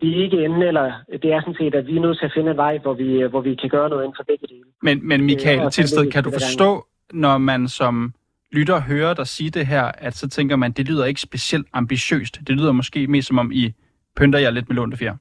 vi 0.00 0.18
er 0.18 0.24
ikke 0.24 0.44
inde, 0.44 0.66
eller 0.66 0.92
det 1.22 1.32
er 1.32 1.40
sådan 1.40 1.54
set, 1.54 1.74
at 1.74 1.86
vi 1.86 1.96
er 1.96 2.00
nødt 2.00 2.18
til 2.18 2.26
at 2.26 2.32
finde 2.34 2.50
en 2.50 2.56
vej, 2.56 2.78
hvor 2.78 2.94
vi, 2.94 3.22
hvor 3.22 3.40
vi 3.40 3.54
kan 3.54 3.70
gøre 3.70 3.88
noget 3.88 4.04
inden 4.04 4.16
for 4.18 4.24
begge 4.24 4.46
dele. 4.46 4.64
Men, 4.82 5.08
men 5.08 5.24
Michael 5.24 5.60
øh, 5.60 5.70
Tilsted, 5.70 6.10
kan 6.10 6.24
du 6.24 6.30
forstå, 6.30 6.86
når 7.12 7.38
man 7.38 7.68
som 7.68 8.14
lytter 8.52 8.80
hører 8.80 9.14
dig 9.14 9.26
sige 9.26 9.50
det 9.50 9.66
her, 9.66 9.84
at 9.98 10.14
så 10.14 10.28
tænker 10.28 10.56
man, 10.56 10.72
det 10.72 10.88
lyder 10.88 11.04
ikke 11.04 11.20
specielt 11.20 11.66
ambitiøst. 11.72 12.38
Det 12.46 12.56
lyder 12.56 12.72
måske 12.72 13.06
mest 13.06 13.28
som 13.28 13.38
om, 13.38 13.52
I 13.52 13.72
pynter 14.16 14.38
jer 14.38 14.50
lidt 14.50 14.68
med 14.68 14.76
lånte 14.76 14.96
fjer. 14.96 15.16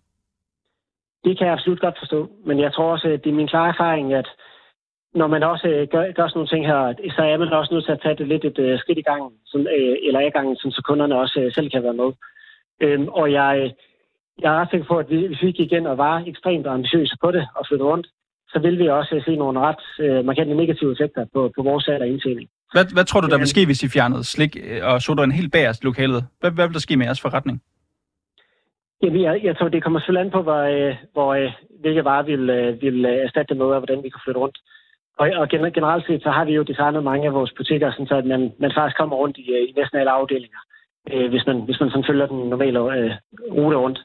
Det 1.24 1.38
kan 1.38 1.48
jeg 1.48 1.54
absolut 1.54 1.80
godt 1.80 1.95
forstå, 2.00 2.30
men 2.45 2.60
jeg 2.60 2.74
tror 2.74 2.92
også, 2.92 3.07
at 3.07 3.24
det 3.24 3.30
er 3.30 3.33
min 3.33 3.48
klare 3.48 3.69
erfaring, 3.69 4.13
at 4.13 4.28
når 5.13 5.28
man 5.28 5.44
også 5.44 5.68
øh, 5.68 5.88
gør, 5.88 6.12
gør 6.12 6.28
sådan 6.28 6.38
nogle 6.38 6.54
ting 6.54 6.66
her, 6.68 6.94
så 7.16 7.21
er 7.21 7.38
man 7.38 7.54
også 7.54 7.74
nødt 7.74 7.86
til 7.86 7.92
at 7.92 8.01
tage 8.01 8.16
det 8.16 8.28
lidt 8.28 8.45
et 8.45 8.60
uh, 8.60 8.80
skridt 8.80 8.98
i 8.98 9.01
gangen, 9.01 9.31
som, 9.45 9.62
uh, 9.62 9.95
eller 10.07 10.19
i 10.19 10.30
gangen, 10.30 10.56
så 10.56 10.81
kunderne 10.86 11.19
også 11.24 11.39
uh, 11.45 11.54
selv 11.54 11.69
kan 11.69 11.83
være 11.83 12.00
med. 12.01 12.10
Um, 12.86 13.07
og 13.07 13.31
jeg, 13.31 13.74
jeg 14.42 14.50
er 14.54 14.60
ret 14.60 14.70
sikker 14.70 14.88
på, 14.88 14.98
at 14.98 15.06
hvis 15.06 15.42
vi 15.42 15.52
gik 15.52 15.60
igen 15.60 15.88
og 15.88 15.98
var 15.98 16.24
ekstremt 16.28 16.68
ambitiøse 16.68 17.18
på 17.24 17.32
det 17.32 17.48
og 17.56 17.66
flyttede 17.68 17.90
rundt, 17.90 18.08
så 18.48 18.60
vil 18.60 18.80
vi 18.80 18.88
også 18.88 19.22
se 19.26 19.36
nogle 19.36 19.60
ret 19.60 19.84
uh, 20.06 20.26
markante 20.26 20.54
negative 20.54 20.92
effekter 20.92 21.26
på, 21.34 21.52
på 21.56 21.62
vores 21.64 21.84
salg 21.84 22.02
og 22.02 22.08
indtjening. 22.08 22.50
Hvad, 22.74 22.86
hvad 22.94 23.06
tror 23.06 23.22
du, 23.22 23.28
der 23.28 23.38
vil 23.38 23.48
ske, 23.48 23.66
hvis 23.66 23.84
I 23.84 23.90
fjernede 23.90 24.24
slik 24.24 24.58
øh, 24.64 24.82
og 25.09 25.24
en 25.24 25.40
helt 25.40 25.52
bagerst 25.52 25.83
lokalet? 25.83 26.26
Hvad, 26.40 26.52
hvad 26.52 26.68
vil 26.68 26.74
der 26.74 26.80
ske 26.80 26.98
med 26.98 27.06
jeres 27.06 27.21
forretning? 27.21 27.62
Jamen, 29.04 29.21
jeg, 29.21 29.44
jeg 29.44 29.57
tror, 29.57 29.68
det 29.68 29.83
kommer 29.83 30.00
selvfølgelig 30.00 30.26
an 30.26 30.31
på, 30.31 30.42
hvor, 30.42 30.62
øh, 30.76 30.95
hvor, 31.14 31.30
øh, 31.33 31.52
hvilke 31.81 32.06
varer 32.06 32.24
vi 32.24 32.36
vil, 32.36 32.78
vil 32.81 33.06
erstatte 33.06 33.50
det 33.50 33.57
med, 33.57 33.66
og 33.66 33.80
hvordan 33.80 34.04
vi 34.04 34.09
kan 34.09 34.21
flytte 34.24 34.40
rundt. 34.40 34.57
Og, 35.19 35.28
og 35.42 35.50
generelt 35.50 36.06
set, 36.07 36.24
så 36.24 36.30
har 36.30 36.45
vi 36.45 36.54
jo 36.54 36.64
designet 36.64 37.04
mange 37.04 37.28
af 37.28 37.33
vores 37.33 37.54
butikker, 37.57 37.92
sådan 37.92 38.07
så 38.07 38.16
at 38.16 38.26
man, 38.26 38.42
man 38.59 38.71
faktisk 38.76 38.98
kommer 38.98 39.16
rundt 39.16 39.38
i, 39.38 39.45
i 39.69 39.74
næsten 39.78 39.98
alle 40.00 40.12
afdelinger, 40.12 40.62
øh, 41.12 41.30
hvis, 41.30 41.45
man, 41.48 41.57
hvis 41.68 41.80
man 41.80 41.90
sådan 41.90 42.07
følger 42.09 42.28
den 42.28 42.50
normale 42.50 42.80
øh, 42.80 43.12
rute 43.57 43.78
rundt. 43.78 44.00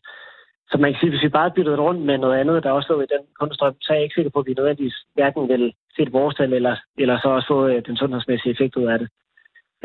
Så 0.71 0.79
man 0.79 0.93
kan 0.93 1.01
sige, 1.01 1.11
hvis 1.11 1.23
vi 1.23 1.29
bare 1.29 1.51
byttede 1.57 1.77
rundt 1.77 2.03
med 2.09 2.19
noget 2.19 2.41
andet, 2.41 2.63
der 2.65 2.71
også 2.71 2.93
lå 2.93 3.01
i 3.01 3.13
den 3.15 3.23
kundestrøm, 3.39 3.75
så 3.81 3.93
er 3.93 3.97
jeg 3.97 4.05
ikke 4.05 4.15
sikker 4.15 4.31
på, 4.31 4.39
at 4.39 4.47
vi 4.47 4.55
nødvendigvis 4.55 4.99
hverken 5.15 5.49
vil 5.49 5.75
se 5.97 6.05
det 6.05 6.13
vores 6.13 6.35
tal, 6.37 6.53
eller, 6.53 6.77
eller 6.99 7.19
så 7.23 7.29
også 7.29 7.49
få 7.49 7.67
øh, 7.67 7.83
den 7.87 7.97
sundhedsmæssige 7.97 8.53
effekt 8.53 8.77
ud 8.77 8.87
af 8.87 8.99
det. 8.99 9.09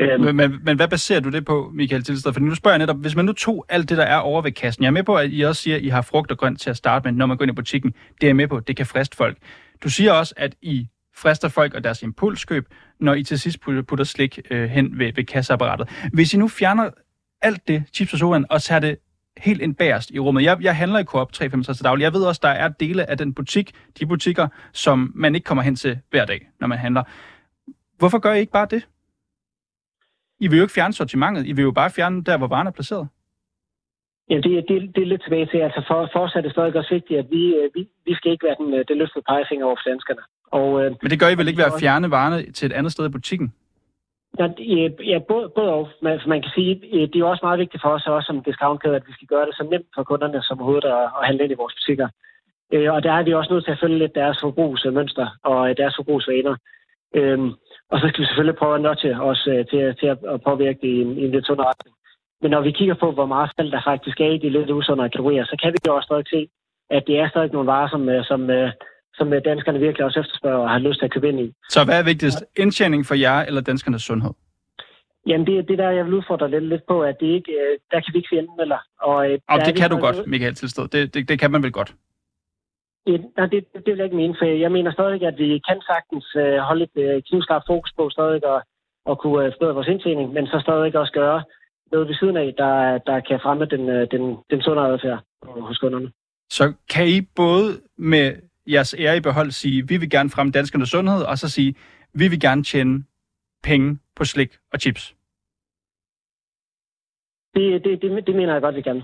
Øhm. 0.00 0.24
Men, 0.24 0.36
men, 0.36 0.58
men 0.64 0.76
hvad 0.76 0.88
baserer 0.88 1.20
du 1.20 1.30
det 1.30 1.44
på, 1.44 1.70
Michael 1.74 2.02
Tilsted? 2.02 2.32
For 2.32 2.40
nu 2.40 2.54
spørger 2.54 2.74
jeg 2.74 2.78
netop, 2.78 3.00
hvis 3.00 3.16
man 3.16 3.24
nu 3.24 3.32
tog 3.32 3.66
alt 3.68 3.88
det, 3.88 3.98
der 3.98 4.04
er 4.04 4.18
over 4.18 4.42
ved 4.42 4.52
kassen. 4.52 4.82
Jeg 4.82 4.88
er 4.88 4.92
med 4.92 5.02
på, 5.02 5.14
at 5.14 5.28
I 5.32 5.40
også 5.42 5.62
siger, 5.62 5.76
at 5.76 5.82
I 5.82 5.88
har 5.88 6.02
frugt 6.02 6.30
og 6.30 6.38
grønt 6.38 6.60
til 6.60 6.70
at 6.70 6.76
starte 6.76 7.04
med, 7.04 7.12
når 7.12 7.26
man 7.26 7.36
går 7.36 7.44
ind 7.44 7.52
i 7.52 7.54
butikken. 7.54 7.90
Det 7.90 8.22
er 8.22 8.28
jeg 8.28 8.36
med 8.36 8.48
på, 8.48 8.60
det 8.60 8.76
kan 8.76 8.86
friste 8.86 9.16
folk. 9.16 9.36
Du 9.84 9.88
siger 9.90 10.12
også, 10.12 10.34
at 10.36 10.54
I 10.62 10.88
frister 11.16 11.48
folk 11.48 11.74
og 11.74 11.84
deres 11.84 12.02
impulskøb, 12.02 12.64
når 13.00 13.14
I 13.14 13.22
til 13.22 13.38
sidst 13.38 13.60
putter 13.60 14.04
slik 14.04 14.40
øh, 14.50 14.68
hen 14.68 14.98
ved, 14.98 15.12
ved 15.16 15.24
kasseapparatet. 15.24 15.88
Hvis 16.12 16.34
I 16.34 16.38
nu 16.38 16.48
fjerner 16.48 16.90
alt 17.42 17.68
det, 17.68 17.84
chips 17.94 18.12
og 18.12 18.18
sodaen, 18.18 18.46
og 18.50 18.62
tager 18.62 18.80
det 18.80 18.96
helt 19.38 19.62
ind 19.62 19.74
bagerst 19.74 20.10
i 20.10 20.18
rummet. 20.18 20.44
Jeg, 20.44 20.58
jeg 20.60 20.76
handler 20.76 20.98
i 20.98 21.04
Coop 21.04 21.32
365 21.32 21.78
til 21.78 21.84
daglig. 21.84 22.02
Jeg 22.02 22.12
ved 22.12 22.24
også, 22.24 22.40
der 22.42 22.48
er 22.48 22.68
dele 22.68 23.10
af 23.10 23.18
den 23.18 23.34
butik, 23.34 23.72
de 23.98 24.06
butikker, 24.06 24.48
som 24.72 25.12
man 25.14 25.34
ikke 25.34 25.44
kommer 25.44 25.62
hen 25.62 25.76
til 25.76 25.98
hver 26.10 26.24
dag, 26.24 26.48
når 26.60 26.66
man 26.66 26.78
handler. 26.78 27.02
Hvorfor 27.98 28.18
gør 28.18 28.32
I 28.32 28.40
ikke 28.40 28.52
bare 28.52 28.66
det? 28.70 28.86
I 30.40 30.48
vil 30.48 30.56
jo 30.56 30.64
ikke 30.64 30.74
fjerne 30.74 30.92
sortimentet. 30.92 31.46
I 31.46 31.52
vil 31.52 31.62
jo 31.62 31.70
bare 31.70 31.90
fjerne 31.90 32.24
der, 32.24 32.36
hvor 32.38 32.46
varen 32.46 32.66
er 32.66 32.70
placeret. 32.70 33.08
Ja, 34.30 34.36
det, 34.36 34.64
det, 34.68 34.76
det 34.94 35.02
er 35.02 35.06
lidt 35.06 35.22
tilbage 35.22 35.46
til. 35.46 35.58
Altså 35.58 35.84
for, 35.88 36.10
fortsat 36.12 36.38
er 36.38 36.42
det 36.42 36.52
stadig 36.52 36.76
også 36.76 36.94
vigtigt, 36.94 37.18
at 37.18 37.26
vi, 37.30 37.42
øh, 37.54 37.70
vi, 37.74 37.88
vi 38.04 38.14
skal 38.14 38.32
ikke 38.32 38.46
være 38.46 38.56
den, 38.58 38.74
øh, 38.74 38.84
det 38.88 38.96
løftede 38.96 39.24
pegefinger 39.28 39.66
over 39.66 39.76
for 39.76 39.90
danskerne. 39.90 40.22
Og, 40.58 40.84
øh, 40.84 40.90
Men 41.02 41.10
det 41.10 41.20
gør 41.20 41.28
I 41.28 41.38
vel 41.38 41.48
ikke 41.48 41.58
ved 41.58 41.72
at 41.72 41.80
fjerne 41.80 42.10
varerne 42.10 42.52
til 42.52 42.66
et 42.66 42.72
andet 42.72 42.92
sted 42.92 43.06
i 43.06 43.08
butikken? 43.08 43.52
Ja, 44.40 44.88
ja 45.12 45.18
både, 45.18 45.48
både 45.56 45.72
og. 45.72 45.88
Man, 46.02 46.12
altså, 46.12 46.28
man 46.28 46.42
kan 46.42 46.50
sige, 46.54 46.72
øh, 46.94 47.08
det 47.10 47.16
er 47.16 47.24
også 47.24 47.44
meget 47.46 47.58
vigtigt 47.58 47.82
for 47.82 47.88
os, 47.88 48.06
også 48.06 48.26
som 48.26 48.42
discountkæde, 48.42 48.96
at 48.96 49.06
vi 49.06 49.12
skal 49.12 49.28
gøre 49.28 49.46
det 49.46 49.54
så 49.54 49.64
nemt 49.70 49.86
for 49.94 50.02
kunderne 50.02 50.42
som 50.42 50.58
overhovedet 50.60 50.88
at, 50.88 51.02
at 51.18 51.26
handle 51.26 51.44
ind 51.44 51.52
i 51.52 51.60
vores 51.62 51.74
butikker. 51.74 52.08
Øh, 52.72 52.92
og 52.94 53.02
der 53.02 53.12
er 53.12 53.22
vi 53.22 53.34
også 53.34 53.52
nødt 53.52 53.64
til 53.64 53.72
at 53.72 53.82
følge 53.82 53.98
lidt 53.98 54.14
deres 54.14 54.38
forbrugsmønster 54.40 55.28
og 55.44 55.70
øh, 55.70 55.76
deres 55.76 55.94
forbrugsvaner. 55.96 56.56
Øhm, 57.14 57.50
og 57.90 58.00
så 58.00 58.08
skal 58.08 58.20
vi 58.20 58.26
selvfølgelig 58.26 58.58
prøve 58.58 58.74
at 58.74 58.80
notche 58.80 59.20
os 59.20 59.46
øh, 59.52 59.66
til, 59.66 59.96
til 60.00 60.06
at 60.06 60.42
påvirke 60.48 60.78
det 60.82 60.88
i 60.88 61.00
en, 61.00 61.18
i 61.18 61.24
en 61.24 61.30
lidt 61.30 61.46
sundere 61.46 61.68
retning. 61.68 61.96
Men 62.42 62.50
når 62.50 62.60
vi 62.60 62.70
kigger 62.70 62.94
på, 62.94 63.10
hvor 63.12 63.26
meget 63.26 63.50
salg 63.56 63.72
der 63.72 63.82
faktisk 63.84 64.20
er 64.20 64.30
i 64.30 64.38
de 64.38 64.48
lidt 64.50 64.70
usundere 64.70 65.10
kategorier, 65.10 65.44
så 65.44 65.56
kan 65.62 65.72
vi 65.72 65.78
jo 65.86 65.96
også 65.96 66.06
stadig 66.06 66.28
se, 66.28 66.48
at 66.90 67.02
det 67.06 67.18
er 67.18 67.28
stadig 67.28 67.52
nogle 67.52 67.66
varer, 67.66 67.88
som, 67.88 68.02
som, 68.24 68.50
som 69.16 69.32
danskerne 69.44 69.78
virkelig 69.78 70.04
også 70.04 70.20
efterspørger 70.20 70.58
og 70.58 70.70
har 70.70 70.78
lyst 70.78 70.98
til 70.98 71.04
at 71.04 71.12
købe 71.12 71.28
ind 71.28 71.40
i. 71.40 71.52
Så 71.68 71.84
hvad 71.84 71.98
er 71.98 72.04
vigtigst? 72.04 72.44
Indtjening 72.56 73.06
for 73.06 73.14
jer 73.14 73.38
eller 73.48 73.60
danskernes 73.60 74.02
sundhed? 74.02 74.32
Jamen, 75.26 75.46
det 75.46 75.58
er 75.58 75.62
det 75.62 75.78
der, 75.78 75.90
jeg 75.90 76.04
vil 76.04 76.14
udfordre 76.14 76.50
lidt, 76.50 76.64
lidt 76.64 76.86
på, 76.88 77.02
at 77.02 77.16
det 77.20 77.26
ikke, 77.26 77.52
øh, 77.52 77.78
der 77.90 78.00
kan 78.00 78.10
vi 78.12 78.18
ikke 78.18 78.38
enten 78.38 78.60
eller. 78.60 78.78
Og, 79.00 79.30
øh, 79.30 79.38
og 79.48 79.58
det 79.66 79.76
kan 79.76 79.90
du 79.90 79.96
godt, 79.96 80.26
Michael 80.26 80.54
Tilsted. 80.54 80.88
Det, 80.88 81.14
det, 81.14 81.28
det 81.28 81.40
kan 81.40 81.50
man 81.50 81.62
vel 81.62 81.72
godt? 81.72 81.94
Ja, 83.06 83.16
nej, 83.36 83.46
det, 83.46 83.64
det 83.74 83.86
vil 83.86 83.96
jeg 83.96 84.04
ikke 84.04 84.16
mene, 84.16 84.34
for 84.38 84.44
jeg 84.44 84.72
mener 84.72 84.92
stadig, 84.92 85.22
at 85.22 85.38
vi 85.38 85.60
kan 85.68 85.80
sagtens 85.90 86.26
uh, 86.36 86.56
holde 86.68 86.84
et 86.84 87.16
uh, 87.16 87.22
knivskarpt 87.28 87.66
fokus 87.66 87.92
på 87.96 88.10
stadig 88.10 88.40
at, 88.54 88.62
at 89.10 89.18
kunne 89.18 89.46
uh, 89.46 89.52
forbedre 89.52 89.74
vores 89.74 89.88
indtjening, 89.88 90.32
men 90.32 90.46
så 90.46 90.58
stadig 90.60 90.96
også 90.96 91.12
gøre 91.12 91.42
noget 91.92 92.08
ved 92.08 92.14
siden 92.14 92.36
af, 92.36 92.54
der, 92.58 92.98
der 92.98 93.20
kan 93.20 93.40
fremme 93.42 93.64
den, 93.64 93.80
uh, 93.80 94.02
den, 94.12 94.36
den 94.50 94.62
sunde 94.62 94.82
adfærd 94.82 95.20
hos 95.46 95.78
kunderne. 95.78 96.10
Så 96.50 96.72
kan 96.90 97.08
I 97.08 97.20
både 97.36 97.68
med 97.98 98.32
jeres 98.66 98.94
ære 98.98 99.16
i 99.16 99.20
behold 99.20 99.50
sige, 99.50 99.88
vi 99.88 99.96
vil 99.96 100.10
gerne 100.10 100.30
fremme 100.30 100.52
danskernes 100.52 100.88
sundhed, 100.88 101.22
og 101.22 101.38
så 101.38 101.48
sige, 101.48 101.74
vi 102.14 102.28
vil 102.28 102.40
gerne 102.40 102.62
tjene 102.62 103.04
penge 103.62 103.98
på 104.16 104.24
slik 104.24 104.58
og 104.72 104.80
chips? 104.80 105.14
Det, 107.54 107.84
det, 107.84 108.02
det, 108.02 108.26
det 108.26 108.34
mener 108.36 108.52
jeg 108.52 108.62
godt, 108.62 108.76
vi 108.76 108.82
kan. 108.82 109.02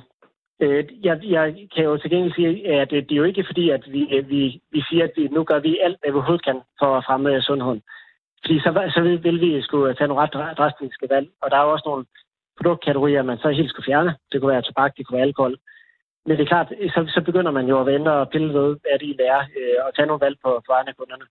Øh, 0.62 0.84
jeg, 1.04 1.20
jeg 1.24 1.68
kan 1.74 1.84
jo 1.84 1.96
til 1.96 2.10
gengæld 2.10 2.34
sige, 2.34 2.72
at 2.82 2.92
øh, 2.92 3.02
det 3.02 3.12
er 3.12 3.16
jo 3.16 3.24
ikke 3.24 3.44
fordi, 3.46 3.70
at 3.70 3.84
vi, 3.92 4.02
øh, 4.16 4.28
vi, 4.28 4.60
vi 4.72 4.82
siger, 4.88 5.04
at 5.04 5.12
vi, 5.16 5.28
nu 5.28 5.44
gør 5.44 5.58
vi 5.58 5.78
alt, 5.78 5.98
hvad 6.00 6.10
vi 6.10 6.14
overhovedet 6.14 6.44
kan 6.44 6.60
for 6.78 6.96
at 6.96 7.04
fremme 7.06 7.42
sundheden. 7.42 7.82
Fordi 8.44 8.58
så, 8.58 8.90
så 8.94 9.00
vil, 9.00 9.24
vil 9.24 9.40
vi 9.40 9.62
skulle 9.62 9.94
tage 9.94 10.08
nogle 10.08 10.22
ret 10.22 10.58
drastiske 10.58 11.06
valg. 11.10 11.28
Og 11.42 11.50
der 11.50 11.56
er 11.56 11.64
jo 11.64 11.72
også 11.72 11.86
nogle 11.86 12.04
produktkategorier, 12.56 13.22
man 13.22 13.38
så 13.38 13.48
helt 13.50 13.70
skulle 13.70 13.88
fjerne. 13.90 14.16
Det 14.32 14.40
kunne 14.40 14.52
være 14.52 14.62
tobak, 14.62 14.96
det 14.96 15.06
kunne 15.06 15.16
være 15.16 15.26
alkohol. 15.26 15.56
Men 16.26 16.36
det 16.36 16.42
er 16.42 16.52
klart, 16.54 16.68
så, 16.94 17.00
så 17.14 17.20
begynder 17.28 17.52
man 17.58 17.66
jo 17.66 17.80
at 17.80 17.86
vente 17.86 18.10
og 18.12 18.30
pille 18.30 18.54
ved, 18.58 18.68
hvad 18.82 18.98
det 19.00 19.26
er, 19.36 19.40
øh, 19.58 19.78
og 19.84 19.94
tage 19.94 20.06
nogle 20.06 20.24
valg 20.24 20.36
på, 20.44 20.50
på 20.66 20.72
egne 20.72 20.92
kunderne. 20.98 21.26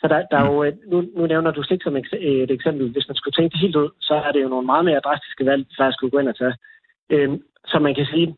Så 0.00 0.04
der, 0.08 0.18
der 0.30 0.36
er 0.38 0.46
jo, 0.52 0.64
øh, 0.64 0.72
nu, 0.92 0.96
nu 1.16 1.26
nævner 1.26 1.50
du 1.50 1.62
slik 1.62 1.82
som 1.82 1.96
et 1.96 2.50
eksempel. 2.50 2.92
Hvis 2.92 3.08
man 3.08 3.16
skulle 3.16 3.36
tænke 3.36 3.52
det 3.52 3.60
helt 3.60 3.76
ud, 3.76 3.88
så 4.00 4.14
er 4.14 4.32
det 4.32 4.42
jo 4.42 4.48
nogle 4.48 4.66
meget 4.66 4.84
mere 4.84 5.00
drastiske 5.06 5.46
valg, 5.46 5.62
vi 5.68 5.74
faktisk 5.78 5.96
skulle 5.96 6.10
gå 6.10 6.18
ind 6.18 6.28
og 6.28 6.38
tage. 6.38 6.56
Øhm, 7.10 7.42
så 7.66 7.78
man 7.78 7.94
kan 7.94 8.06
sige, 8.06 8.36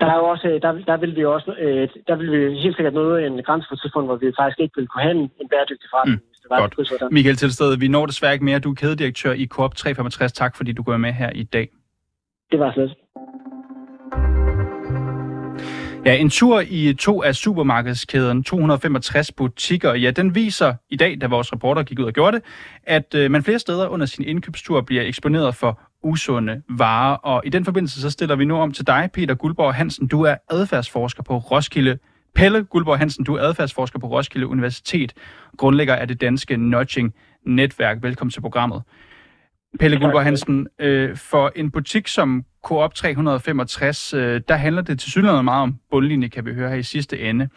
der 0.00 0.06
er 0.06 0.16
jo 0.20 0.26
også, 0.34 0.58
der, 0.62 0.72
der 0.72 0.96
vil 0.96 1.16
vi 1.16 1.24
også, 1.24 1.50
øh, 1.64 1.88
der 2.08 2.16
vil 2.16 2.28
vi 2.32 2.58
helt 2.64 2.76
sikkert 2.76 2.94
møde 2.94 3.26
en 3.26 3.42
grænse 3.42 3.68
på 3.68 3.74
et 3.74 3.80
tidspunkt, 3.80 4.08
hvor 4.08 4.16
vi 4.16 4.32
faktisk 4.40 4.60
ikke 4.60 4.76
vil 4.76 4.88
kunne 4.88 5.02
have 5.02 5.16
en, 5.18 5.30
en 5.40 5.48
bæredygtig 5.48 5.88
forretning. 5.92 6.20
Mm. 6.22 6.36
Det 6.42 6.50
var 6.50 6.60
Godt. 6.60 7.12
Michael 7.12 7.36
Tilsted, 7.36 7.78
vi 7.78 7.88
når 7.88 8.06
desværre 8.06 8.32
ikke 8.32 8.44
mere. 8.44 8.58
Du 8.58 8.70
er 8.70 8.74
kædedirektør 8.74 9.32
i 9.32 9.46
Coop 9.46 9.74
365. 9.74 10.32
Tak, 10.32 10.56
fordi 10.56 10.72
du 10.72 10.82
går 10.82 10.96
med 10.96 11.12
her 11.12 11.30
i 11.30 11.42
dag. 11.42 11.68
Det 12.50 12.58
var 12.58 12.72
slet. 12.72 12.94
Ja, 16.06 16.14
en 16.14 16.30
tur 16.30 16.62
i 16.68 16.94
to 16.94 17.22
af 17.22 17.34
supermarkedskæden 17.34 18.44
265 18.44 19.32
butikker, 19.32 19.94
ja, 19.94 20.10
den 20.10 20.34
viser 20.34 20.74
i 20.90 20.96
dag, 20.96 21.18
da 21.20 21.26
vores 21.26 21.52
reporter 21.52 21.82
gik 21.82 21.98
ud 21.98 22.04
og 22.04 22.12
gjorde 22.12 22.36
det, 22.36 22.44
at 22.82 23.14
øh, 23.14 23.30
man 23.30 23.42
flere 23.42 23.58
steder 23.58 23.88
under 23.88 24.06
sin 24.06 24.24
indkøbstur 24.24 24.80
bliver 24.80 25.02
eksponeret 25.02 25.54
for 25.54 25.80
usunde 26.02 26.62
varer. 26.68 27.14
Og 27.14 27.42
i 27.46 27.48
den 27.48 27.64
forbindelse 27.64 28.00
så 28.00 28.10
stiller 28.10 28.36
vi 28.36 28.44
nu 28.44 28.56
om 28.56 28.72
til 28.72 28.86
dig, 28.86 29.10
Peter 29.14 29.34
Guldborg 29.34 29.74
Hansen. 29.74 30.08
Du 30.08 30.22
er 30.22 30.34
adfærdsforsker 30.50 31.22
på 31.22 31.38
Roskilde. 31.38 31.98
Pelle 32.34 32.64
Guldborg 32.64 32.98
Hansen, 32.98 33.24
du 33.24 33.34
er 33.34 33.40
adfærdsforsker 33.40 33.98
på 33.98 34.06
Roskilde 34.06 34.46
Universitet, 34.46 35.12
grundlægger 35.58 35.94
af 35.94 36.08
det 36.08 36.20
danske 36.20 36.56
Nudging 36.56 37.14
Netværk. 37.46 38.02
Velkommen 38.02 38.30
til 38.30 38.40
programmet. 38.40 38.82
Pelle 39.78 40.00
Guldborg 40.00 40.24
Hansen, 40.24 40.66
øh, 40.78 41.16
for 41.16 41.52
en 41.56 41.70
butik 41.70 42.08
som 42.08 42.44
Coop 42.64 42.94
365, 42.94 44.14
øh, 44.14 44.40
der 44.48 44.54
handler 44.54 44.82
det 44.82 44.98
til 44.98 45.10
synligheden 45.10 45.44
meget 45.44 45.62
om 45.62 45.76
bundlinje, 45.90 46.28
kan 46.28 46.46
vi 46.46 46.54
høre 46.54 46.68
her 46.70 46.76
i 46.76 46.82
sidste 46.82 47.20
ende. 47.20 47.48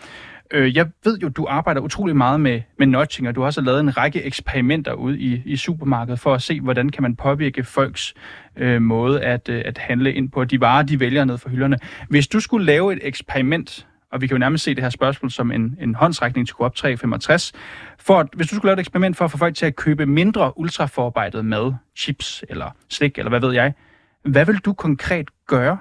Øh, 0.51 0.75
jeg 0.75 0.87
ved 1.03 1.17
jo, 1.17 1.29
du 1.29 1.45
arbejder 1.49 1.81
utrolig 1.81 2.15
meget 2.15 2.41
med, 2.41 2.61
med 2.79 2.87
nudging, 2.87 3.27
og 3.27 3.35
du 3.35 3.41
har 3.41 3.45
også 3.45 3.61
lavet 3.61 3.79
en 3.79 3.97
række 3.97 4.23
eksperimenter 4.23 4.93
ude 4.93 5.19
i, 5.19 5.41
i 5.45 5.55
supermarkedet 5.55 6.19
for 6.19 6.33
at 6.33 6.41
se, 6.41 6.61
hvordan 6.61 6.89
kan 6.89 7.03
man 7.03 7.15
påvirke 7.15 7.63
folks 7.63 8.13
øh, 8.57 8.81
måde 8.81 9.21
at, 9.21 9.49
øh, 9.49 9.61
at 9.65 9.77
handle 9.77 10.13
ind 10.13 10.31
på 10.31 10.45
de 10.45 10.61
varer, 10.61 10.83
de 10.83 10.99
vælger 10.99 11.25
ned 11.25 11.37
fra 11.37 11.49
hylderne. 11.49 11.77
Hvis 12.09 12.27
du 12.27 12.39
skulle 12.39 12.65
lave 12.65 12.93
et 12.93 12.99
eksperiment, 13.01 13.87
og 14.11 14.21
vi 14.21 14.27
kan 14.27 14.35
jo 14.35 14.39
nærmest 14.39 14.63
se 14.63 14.75
det 14.75 14.83
her 14.83 14.89
spørgsmål 14.89 15.31
som 15.31 15.51
en, 15.51 15.77
en 15.81 15.95
håndsrækning 15.95 16.47
til 16.47 16.55
Coop 16.55 16.75
365, 16.75 17.53
for 17.99 18.19
at, 18.19 18.27
hvis 18.35 18.47
du 18.47 18.55
skulle 18.55 18.69
lave 18.69 18.73
et 18.73 18.79
eksperiment 18.79 19.17
for 19.17 19.25
at 19.25 19.31
få 19.31 19.37
folk 19.37 19.55
til 19.55 19.65
at 19.65 19.75
købe 19.75 20.05
mindre 20.05 20.53
ultraforarbejdet 20.57 21.45
mad, 21.45 21.73
chips 21.97 22.43
eller 22.49 22.69
slik, 22.89 23.17
eller 23.17 23.29
hvad 23.29 23.41
ved 23.41 23.53
jeg, 23.53 23.73
hvad 24.23 24.45
vil 24.45 24.57
du 24.57 24.73
konkret 24.73 25.29
gøre? 25.47 25.77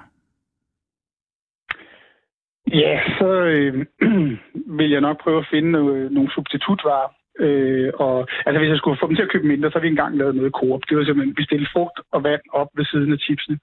Ja, 2.73 3.01
så 3.19 3.29
øh, 3.43 3.85
vil 4.77 4.89
jeg 4.89 5.01
nok 5.01 5.21
prøve 5.23 5.39
at 5.39 5.47
finde 5.51 5.79
øh, 5.79 6.11
nogle 6.11 6.31
substitutvarer. 6.31 7.09
Øh, 7.39 7.91
og, 7.95 8.27
altså 8.45 8.59
hvis 8.59 8.69
jeg 8.69 8.77
skulle 8.77 8.99
få 9.01 9.07
dem 9.07 9.15
til 9.15 9.23
at 9.23 9.31
købe 9.31 9.47
mindre, 9.47 9.69
så 9.69 9.75
har 9.75 9.81
vi 9.81 9.87
engang 9.87 10.17
lavet 10.17 10.35
noget 10.35 10.53
Coop. 10.53 10.81
Det 10.89 10.97
var 10.97 11.03
simpelthen 11.03 11.35
bestille 11.35 11.67
frugt 11.73 11.99
og 12.11 12.23
vand 12.23 12.41
op 12.53 12.67
ved 12.75 12.85
siden 12.85 13.13
af 13.13 13.19
chipsene. 13.19 13.59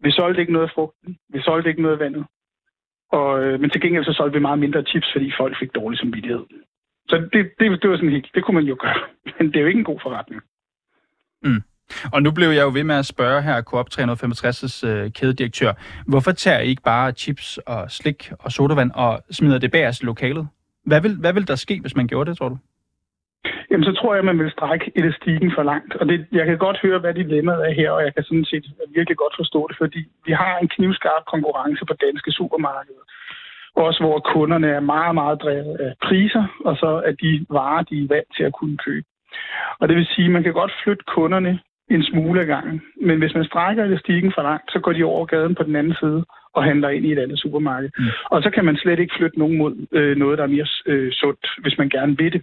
Vi 0.00 0.10
solgte 0.10 0.40
ikke 0.40 0.52
noget 0.52 0.68
af 0.68 0.72
frugten. 0.74 1.16
Vi 1.32 1.40
solgte 1.42 1.70
ikke 1.70 1.82
noget 1.82 1.96
af 1.96 2.00
vandet. 2.04 2.24
Og, 3.18 3.42
øh, 3.44 3.60
men 3.60 3.70
til 3.70 3.80
gengæld 3.80 4.04
så 4.04 4.12
solgte 4.12 4.38
vi 4.38 4.42
meget 4.42 4.58
mindre 4.58 4.82
chips, 4.82 5.08
fordi 5.14 5.32
folk 5.40 5.58
fik 5.60 5.74
dårlig 5.74 5.98
samvittighed. 5.98 6.44
Så 7.08 7.16
det, 7.32 7.50
det, 7.58 7.82
det 7.82 7.90
var 7.90 7.96
sådan 7.96 8.10
helt, 8.10 8.30
det 8.34 8.44
kunne 8.44 8.54
man 8.54 8.64
jo 8.64 8.76
gøre. 8.80 9.00
Men 9.38 9.46
det 9.46 9.56
er 9.56 9.60
jo 9.60 9.66
ikke 9.66 9.78
en 9.78 9.84
god 9.84 10.00
forretning. 10.02 10.42
Mm. 11.42 11.62
Og 12.12 12.22
nu 12.22 12.30
blev 12.30 12.48
jeg 12.48 12.62
jo 12.62 12.70
ved 12.72 12.84
med 12.84 12.94
at 12.94 13.06
spørge 13.06 13.42
her 13.42 13.62
Coop 13.62 13.86
365's 13.94 14.86
øh, 14.86 15.10
kædedirektør, 15.10 15.72
hvorfor 16.06 16.32
tager 16.32 16.60
I 16.60 16.68
ikke 16.68 16.82
bare 16.82 17.12
chips 17.12 17.58
og 17.58 17.90
slik 17.90 18.32
og 18.38 18.52
sodavand 18.52 18.90
og 18.94 19.22
smider 19.30 19.58
det 19.58 19.70
bag 19.70 19.88
os 19.88 20.00
i 20.00 20.04
lokalet? 20.04 20.48
Hvad 20.86 21.00
vil, 21.00 21.16
hvad 21.16 21.32
vil 21.32 21.48
der 21.48 21.54
ske, 21.54 21.80
hvis 21.80 21.96
man 21.96 22.06
gjorde 22.06 22.30
det, 22.30 22.38
tror 22.38 22.48
du? 22.48 22.58
Jamen, 23.72 23.84
så 23.84 23.92
tror 23.92 24.14
jeg, 24.14 24.24
man 24.24 24.38
vil 24.38 24.50
strække 24.50 24.92
elastikken 24.96 25.52
for 25.56 25.62
langt. 25.62 25.94
Og 26.00 26.08
det, 26.08 26.26
jeg 26.32 26.46
kan 26.46 26.58
godt 26.58 26.78
høre, 26.84 26.98
hvad 26.98 27.14
dilemmaet 27.14 27.68
er 27.68 27.74
her, 27.80 27.90
og 27.90 28.02
jeg 28.04 28.14
kan 28.14 28.24
sådan 28.24 28.44
set 28.44 28.66
virkelig 28.96 29.16
godt 29.16 29.34
forstå 29.36 29.60
det, 29.68 29.76
fordi 29.82 30.00
vi 30.26 30.32
har 30.32 30.58
en 30.58 30.68
knivskarp 30.68 31.24
konkurrence 31.32 31.84
på 31.84 31.94
danske 32.06 32.32
supermarkeder. 32.32 33.04
Også 33.74 34.00
hvor 34.04 34.18
kunderne 34.34 34.68
er 34.68 34.80
meget, 34.80 35.14
meget 35.14 35.42
drevet 35.42 35.76
af 35.86 35.92
priser, 36.02 36.44
og 36.64 36.76
så 36.76 37.02
er 37.08 37.12
de 37.22 37.46
varer, 37.50 37.82
de 37.82 38.04
er 38.04 38.08
vant 38.08 38.30
til 38.36 38.44
at 38.44 38.52
kunne 38.52 38.76
købe. 38.76 39.06
Og 39.80 39.88
det 39.88 39.96
vil 39.96 40.06
sige, 40.14 40.26
at 40.26 40.34
man 40.36 40.42
kan 40.42 40.52
godt 40.52 40.72
flytte 40.82 41.04
kunderne 41.16 41.52
en 41.94 42.04
smule 42.04 42.40
af 42.40 42.46
gangen. 42.46 42.82
Men 43.08 43.18
hvis 43.18 43.34
man 43.34 43.44
strækker 43.44 43.84
elastikken 43.84 44.32
for 44.34 44.42
langt, 44.42 44.72
så 44.72 44.78
går 44.80 44.92
de 44.92 45.04
over 45.04 45.26
gaden 45.26 45.54
på 45.54 45.62
den 45.62 45.76
anden 45.76 45.96
side 46.00 46.24
og 46.56 46.64
handler 46.64 46.88
ind 46.88 47.04
i 47.06 47.12
et 47.12 47.18
andet 47.18 47.38
supermarked. 47.38 47.90
Mm. 47.98 48.04
Og 48.24 48.42
så 48.42 48.50
kan 48.50 48.64
man 48.64 48.76
slet 48.76 48.98
ikke 48.98 49.14
flytte 49.18 49.38
nogen 49.38 49.58
mod 49.58 49.86
øh, 49.92 50.16
noget, 50.16 50.38
der 50.38 50.44
er 50.44 50.54
mere 50.56 50.66
øh, 50.86 51.12
sundt, 51.12 51.46
hvis 51.62 51.78
man 51.78 51.88
gerne 51.88 52.16
vil 52.18 52.32
det. 52.32 52.42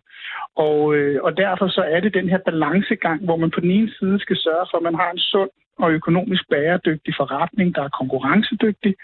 Og, 0.55 0.95
øh, 0.95 1.23
og 1.23 1.37
derfor 1.37 1.67
så 1.67 1.81
er 1.81 1.99
det 1.99 2.13
den 2.13 2.29
her 2.29 2.37
balancegang, 2.45 3.25
hvor 3.25 3.37
man 3.37 3.51
på 3.51 3.59
den 3.59 3.71
ene 3.71 3.91
side 3.99 4.19
skal 4.19 4.37
sørge 4.37 4.65
for, 4.71 4.77
at 4.77 4.83
man 4.83 4.95
har 4.95 5.11
en 5.11 5.19
sund 5.19 5.49
og 5.77 5.91
økonomisk 5.91 6.43
bæredygtig 6.49 7.13
forretning, 7.17 7.75
der 7.75 7.83
er 7.83 7.97
konkurrencedygtig, 7.99 8.95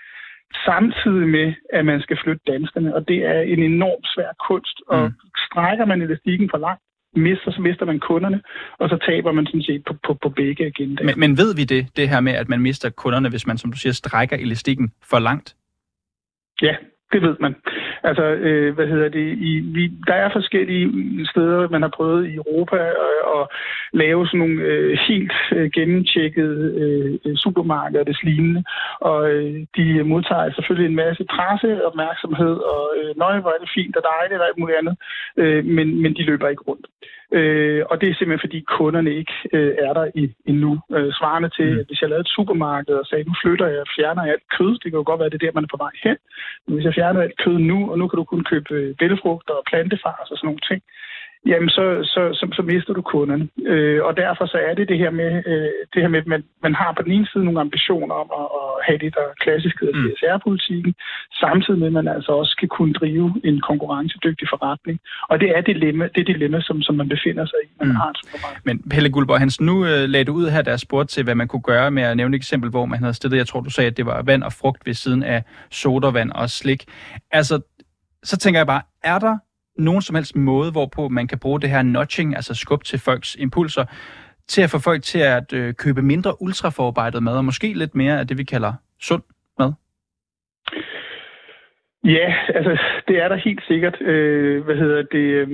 samtidig 0.65 1.27
med, 1.27 1.53
at 1.73 1.85
man 1.85 2.01
skal 2.01 2.17
flytte 2.23 2.43
danskerne. 2.47 2.95
Og 2.95 3.07
det 3.07 3.25
er 3.25 3.39
en 3.41 3.63
enormt 3.63 4.07
svær 4.13 4.31
kunst. 4.47 4.77
Og 4.87 5.01
mm. 5.01 5.13
strækker 5.45 5.85
man 5.85 6.01
elastikken 6.01 6.49
for 6.49 6.57
langt, 6.57 6.83
mister, 7.15 7.51
så 7.51 7.61
mister 7.61 7.85
man 7.85 7.99
kunderne, 7.99 8.41
og 8.77 8.89
så 8.89 8.97
taber 9.07 9.31
man 9.31 9.45
sådan 9.45 9.61
set 9.61 9.83
på, 9.87 9.93
på, 10.07 10.13
på 10.23 10.29
begge 10.29 10.65
agendaer. 10.65 11.05
Men, 11.05 11.19
men 11.19 11.37
ved 11.37 11.55
vi 11.55 11.63
det, 11.63 11.87
det 11.95 12.09
her 12.09 12.19
med, 12.19 12.33
at 12.33 12.49
man 12.49 12.61
mister 12.61 12.89
kunderne, 12.89 13.29
hvis 13.29 13.47
man, 13.47 13.57
som 13.57 13.71
du 13.71 13.77
siger, 13.77 13.93
strækker 13.93 14.37
elastikken 14.37 14.91
for 15.09 15.19
langt? 15.19 15.55
Ja, 16.61 16.75
det 17.11 17.21
ved 17.21 17.35
man. 17.39 17.55
Altså, 18.09 18.25
øh, 18.47 18.75
hvad 18.75 18.87
hedder 18.87 19.09
det? 19.09 19.27
I, 19.49 19.51
vi, 19.75 19.83
der 20.07 20.13
er 20.13 20.29
forskellige 20.33 20.87
steder, 21.31 21.69
man 21.69 21.81
har 21.81 21.93
prøvet 21.97 22.27
i 22.27 22.35
Europa 22.35 22.77
at, 23.07 23.19
at 23.37 23.43
lave 23.93 24.27
sådan 24.27 24.39
nogle 24.39 24.61
øh, 24.69 24.97
helt 25.07 25.33
øh, 25.55 25.71
gennemtjekkede 25.71 26.61
øh, 27.25 27.35
supermarkeder 27.35 27.99
og 27.99 28.07
det 28.07 28.23
lignende. 28.23 28.63
Og 29.01 29.19
øh, 29.31 29.65
de 29.77 30.03
modtager 30.03 30.53
selvfølgelig 30.53 30.89
en 30.89 31.01
masse 31.05 31.23
presseopmærksomhed, 31.35 32.55
og 32.73 32.83
øh, 32.99 33.11
nøje, 33.17 33.39
hvor 33.41 33.51
er 33.55 33.61
det 33.63 33.75
fint 33.77 33.95
og 33.95 34.03
dejligt 34.13 34.41
og 34.41 34.47
alt 34.47 34.59
muligt 34.59 34.79
andet. 34.81 34.95
Øh, 35.37 35.65
men, 35.65 36.01
men 36.01 36.13
de 36.17 36.23
løber 36.23 36.47
ikke 36.47 36.67
rundt. 36.69 36.85
Øh, 37.31 37.81
og 37.89 38.01
det 38.01 38.07
er 38.09 38.15
simpelthen, 38.15 38.45
fordi 38.45 38.59
kunderne 38.77 39.11
ikke 39.21 39.35
øh, 39.53 39.73
er 39.87 39.93
der 39.93 40.05
i, 40.15 40.23
endnu. 40.45 40.71
Øh, 40.95 41.11
svarende 41.19 41.49
til, 41.57 41.69
mm. 41.73 41.79
at 41.79 41.85
hvis 41.87 42.01
jeg 42.01 42.09
lavede 42.09 42.25
et 42.27 42.35
supermarked 42.37 42.95
og 42.95 43.05
sagde, 43.05 43.23
nu 43.23 43.33
flytter 43.43 43.67
jeg 43.67 43.83
fjerner 43.95 44.23
alt 44.33 44.45
kød, 44.57 44.73
det 44.81 44.87
kan 44.89 44.99
jo 45.01 45.09
godt 45.09 45.19
være, 45.19 45.29
det 45.29 45.39
er 45.41 45.45
der, 45.45 45.57
man 45.57 45.63
er 45.67 45.73
på 45.73 45.83
vej 45.85 45.93
hen. 46.03 46.17
Men 46.65 46.73
hvis 46.75 46.85
jeg 46.85 46.93
fjerner 46.93 47.21
alt 47.21 47.37
kød 47.43 47.57
nu, 47.71 47.79
og 47.95 47.99
nu 47.99 48.07
kan 48.07 48.17
du 48.17 48.23
kun 48.23 48.43
købe 48.51 48.69
øh, 48.79 48.95
bælgefrugter 48.99 49.53
og 49.59 49.67
plantefars 49.69 50.27
og 50.31 50.37
sådan 50.37 50.47
nogle 50.47 50.65
ting, 50.69 50.81
jamen 51.51 51.69
så, 51.69 51.85
så, 52.13 52.21
så, 52.39 52.45
så 52.57 52.61
mister 52.71 52.93
du 52.93 53.01
kunderne. 53.01 53.47
Øh, 53.71 53.99
og 54.07 54.17
derfor 54.17 54.45
så 54.45 54.57
er 54.69 54.73
det 54.73 54.89
det 54.91 54.97
her 54.97 55.11
med, 55.21 55.31
øh, 55.51 55.71
det 55.93 56.01
her 56.03 56.07
med 56.13 56.19
at 56.19 56.27
man, 56.27 56.43
man 56.63 56.75
har 56.81 56.91
på 56.97 57.01
den 57.05 57.11
ene 57.11 57.27
side 57.31 57.45
nogle 57.45 57.59
ambitioner 57.59 58.15
om 58.23 58.29
at, 58.41 58.47
at 58.59 58.69
have 58.87 58.99
det, 59.03 59.11
der 59.17 59.25
klassisk 59.43 59.75
hedder 59.81 59.97
mm. 59.99 60.07
CSR-politikken, 60.07 60.93
samtidig 61.43 61.79
med, 61.79 61.87
at 61.87 61.93
man 61.93 62.07
altså 62.07 62.31
også 62.31 62.51
skal 62.57 62.69
kunne 62.77 62.93
drive 62.93 63.29
en 63.43 63.61
konkurrencedygtig 63.69 64.47
forretning. 64.53 64.99
Og 65.29 65.39
det 65.41 65.49
er 65.57 65.61
dilemma, 65.61 66.09
det 66.15 66.27
dilemma, 66.27 66.61
som, 66.61 66.81
som 66.81 66.95
man 66.95 67.09
befinder 67.09 67.45
sig 67.45 67.59
i, 67.65 67.67
når 67.77 67.85
man 67.85 67.95
mm. 67.95 68.01
har 68.01 68.09
et 68.09 68.17
supermarked. 68.21 68.61
Men 68.67 68.75
Pelle 68.91 69.09
Guldborg 69.09 69.39
Hansen, 69.39 69.65
nu 69.65 69.85
øh, 69.85 70.03
lagde 70.13 70.25
du 70.25 70.33
ud 70.33 70.47
her, 70.49 70.61
der 70.61 70.77
spurgte 70.77 71.13
til, 71.13 71.23
hvad 71.23 71.35
man 71.35 71.47
kunne 71.47 71.67
gøre 71.73 71.91
med 71.91 72.03
at 72.03 72.17
nævne 72.17 72.35
et 72.35 72.39
eksempel, 72.39 72.69
hvor 72.69 72.85
man 72.85 72.99
havde 72.99 73.13
stillet, 73.13 73.37
jeg 73.37 73.47
tror, 73.47 73.61
du 73.61 73.69
sagde, 73.69 73.89
at 73.89 73.97
det 73.97 74.05
var 74.05 74.21
vand 74.21 74.43
og 74.43 74.53
frugt 74.53 74.81
ved 74.85 74.93
siden 74.93 75.23
af 75.23 75.43
sodavand 75.71 76.31
og 76.31 76.49
slik. 76.49 76.83
Altså, 77.31 77.61
så 78.25 78.37
tænker 78.37 78.59
jeg 78.59 78.67
bare, 78.67 78.81
er 79.03 79.19
der 79.19 79.37
nogen 79.77 80.01
som 80.01 80.15
helst 80.15 80.35
måde, 80.35 80.71
hvorpå 80.71 81.07
man 81.07 81.27
kan 81.27 81.39
bruge 81.39 81.61
det 81.61 81.69
her 81.69 81.81
nudging, 81.81 82.35
altså 82.35 82.53
skub 82.53 82.83
til 82.83 82.99
folks 82.99 83.35
impulser, 83.39 83.85
til 84.47 84.61
at 84.61 84.69
få 84.69 84.79
folk 84.79 85.03
til 85.03 85.19
at 85.19 85.53
øh, 85.53 85.73
købe 85.73 86.01
mindre 86.01 86.41
ultraforarbejdet 86.41 87.23
mad, 87.23 87.37
og 87.37 87.45
måske 87.45 87.73
lidt 87.73 87.95
mere 87.95 88.19
af 88.19 88.27
det, 88.27 88.37
vi 88.37 88.43
kalder 88.43 88.73
sund 88.99 89.23
mad? 89.59 89.73
Ja, 92.03 92.33
altså 92.47 92.77
det 93.07 93.21
er 93.23 93.27
der 93.27 93.35
helt 93.35 93.63
sikkert. 93.67 94.01
Øh, 94.01 94.65
hvad 94.65 94.75
hedder 94.75 95.03
det? 95.11 95.17
Øh, 95.17 95.47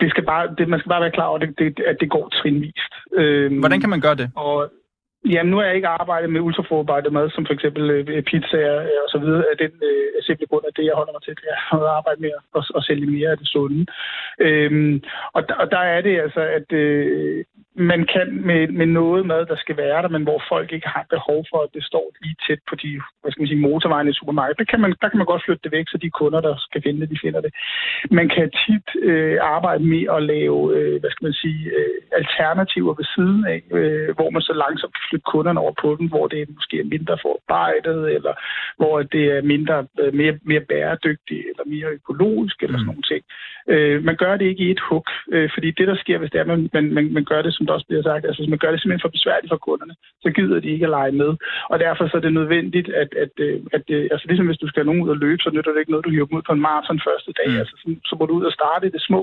det 0.00 0.10
skal 0.10 0.24
bare, 0.24 0.54
det, 0.58 0.68
man 0.68 0.78
skal 0.78 0.88
bare 0.88 1.00
være 1.00 1.10
klar 1.10 1.24
over, 1.24 1.38
det, 1.38 1.58
det, 1.58 1.80
at 1.86 1.96
det 2.00 2.10
går 2.10 2.28
trinvist. 2.28 2.92
Øh, 3.14 3.58
Hvordan 3.58 3.80
kan 3.80 3.90
man 3.90 4.00
gøre 4.00 4.14
det? 4.14 4.30
Og 4.36 4.70
Jamen, 5.24 5.50
nu 5.50 5.56
har 5.56 5.64
jeg 5.64 5.76
ikke 5.76 5.88
arbejdet 5.88 6.30
med 6.30 6.40
ultraforarbejdet 6.40 7.12
mad, 7.12 7.30
som 7.30 7.46
for 7.46 7.54
eksempel 7.54 7.90
øh, 7.90 8.22
pizzaer 8.22 8.80
og 9.04 9.08
så 9.08 9.18
videre, 9.18 9.44
af 9.50 9.56
den 9.58 9.72
øh, 9.90 10.22
simple 10.22 10.46
grund 10.46 10.64
at 10.68 10.76
det, 10.76 10.84
jeg 10.84 10.94
holder 10.96 11.12
mig 11.12 11.22
til, 11.22 11.34
det 11.40 11.48
er 11.54 11.74
at 11.76 11.96
arbejde 11.98 12.20
med 12.20 12.30
at, 12.56 12.64
at 12.76 12.84
sælge 12.84 13.06
mere 13.06 13.30
af 13.30 13.38
det 13.38 13.48
sunde. 13.48 13.86
Øhm, 14.38 15.02
og, 15.32 15.48
der, 15.48 15.54
og 15.54 15.70
der 15.70 15.82
er 15.94 16.00
det 16.00 16.20
altså, 16.20 16.40
at 16.40 16.72
øh, 16.72 17.44
man 17.74 18.06
kan 18.14 18.28
med, 18.48 18.68
med 18.68 18.86
noget 18.86 19.26
mad, 19.26 19.46
der 19.46 19.56
skal 19.56 19.76
være 19.76 20.02
der, 20.02 20.08
men 20.08 20.22
hvor 20.22 20.42
folk 20.48 20.72
ikke 20.72 20.88
har 20.88 21.06
behov 21.10 21.44
for, 21.50 21.58
at 21.62 21.74
det 21.74 21.84
står 21.84 22.06
lige 22.22 22.36
tæt 22.46 22.62
på 22.68 22.74
de 22.82 23.00
hvad 23.20 23.30
skal 23.32 23.42
man 23.42 23.48
sige, 23.48 23.66
motorvejene 23.68 24.10
i 24.10 24.18
supermarkedet. 24.20 24.58
Der 24.58 24.70
kan, 24.70 24.80
man, 24.80 24.90
der 25.02 25.08
kan 25.08 25.18
man 25.18 25.30
godt 25.32 25.44
flytte 25.44 25.64
det 25.64 25.72
væk, 25.72 25.86
så 25.88 25.98
de 25.98 26.10
kunder, 26.10 26.40
der 26.40 26.54
skal 26.66 26.82
finde 26.82 27.00
det, 27.00 27.10
de 27.10 27.22
finder 27.24 27.40
det. 27.40 27.52
Man 28.10 28.28
kan 28.28 28.50
tit 28.64 28.88
øh, 29.08 29.38
arbejde 29.56 29.84
med 29.92 30.04
at 30.16 30.22
lave, 30.22 30.58
øh, 30.76 31.00
hvad 31.00 31.10
skal 31.10 31.26
man 31.28 31.36
sige, 31.42 31.62
øh, 31.78 31.96
alternativer 32.20 32.94
ved 33.00 33.06
siden 33.14 33.42
af, 33.54 33.60
øh, 33.78 34.08
hvor 34.16 34.30
man 34.30 34.42
så 34.42 34.52
langsomt 34.64 34.96
flytte 35.10 35.30
kunderne 35.32 35.60
over 35.60 35.74
på 35.82 35.96
den, 35.98 36.06
hvor 36.08 36.26
det 36.26 36.54
måske 36.58 36.76
er 36.80 36.92
mindre 36.94 37.18
forarbejdet, 37.24 38.00
eller 38.16 38.32
hvor 38.76 39.02
det 39.02 39.24
er 39.36 39.42
mindre, 39.42 39.86
øh, 40.00 40.14
mere, 40.14 40.34
mere 40.42 40.60
bæredygtigt, 40.60 41.44
eller 41.50 41.64
mere 41.74 41.88
økologisk, 41.98 42.56
eller 42.62 42.76
mm. 42.76 42.82
sådan 42.82 42.90
nogle 42.92 43.08
ting. 43.12 43.22
Øh, 43.72 44.04
man 44.08 44.16
gør 44.22 44.36
det 44.36 44.46
ikke 44.46 44.64
i 44.64 44.70
et 44.70 44.82
hug, 44.88 45.06
øh, 45.34 45.50
fordi 45.54 45.68
det, 45.78 45.86
der 45.88 45.96
sker, 46.02 46.18
hvis 46.18 46.30
det 46.30 46.40
er, 46.40 46.44
man, 46.52 46.70
man, 46.72 46.84
man, 46.96 47.12
man 47.16 47.24
gør 47.24 47.42
det, 47.42 47.54
som 47.54 47.66
der 47.66 47.72
også 47.72 47.86
bliver 47.86 48.02
sagt, 48.02 48.24
altså 48.26 48.40
hvis 48.42 48.52
man 48.54 48.62
gør 48.62 48.70
det 48.70 48.80
simpelthen 48.80 49.06
for 49.06 49.16
besværligt 49.18 49.52
for 49.52 49.60
kunderne, 49.68 49.94
så 50.24 50.28
gider 50.36 50.60
de 50.60 50.70
ikke 50.74 50.86
at 50.88 50.94
lege 50.98 51.12
med. 51.22 51.30
Og 51.72 51.76
derfor 51.84 52.08
så 52.08 52.16
er 52.16 52.24
det 52.24 52.32
nødvendigt, 52.40 52.88
at, 53.02 53.10
at, 53.24 53.32
at, 53.46 53.52
at 53.76 53.84
altså 54.12 54.26
ligesom 54.28 54.46
hvis 54.46 54.62
du 54.62 54.68
skal 54.68 54.80
have 54.80 54.90
nogen 54.90 55.04
ud 55.04 55.14
og 55.14 55.22
løbe, 55.24 55.42
så 55.42 55.50
nytter 55.50 55.72
det 55.72 55.80
ikke 55.80 55.94
noget, 55.94 56.06
du 56.06 56.10
hiver 56.10 56.26
dem 56.26 56.38
ud 56.38 56.46
på 56.46 56.52
en 56.52 56.66
maraton 56.68 57.00
første 57.08 57.32
dag. 57.38 57.48
Mm. 57.50 57.58
Altså, 57.60 57.74
så, 57.80 57.86
så 58.08 58.16
må 58.18 58.26
du 58.26 58.34
ud 58.38 58.44
og 58.50 58.52
starte 58.58 58.86
i 58.86 58.90
det 58.90 59.02
små. 59.08 59.20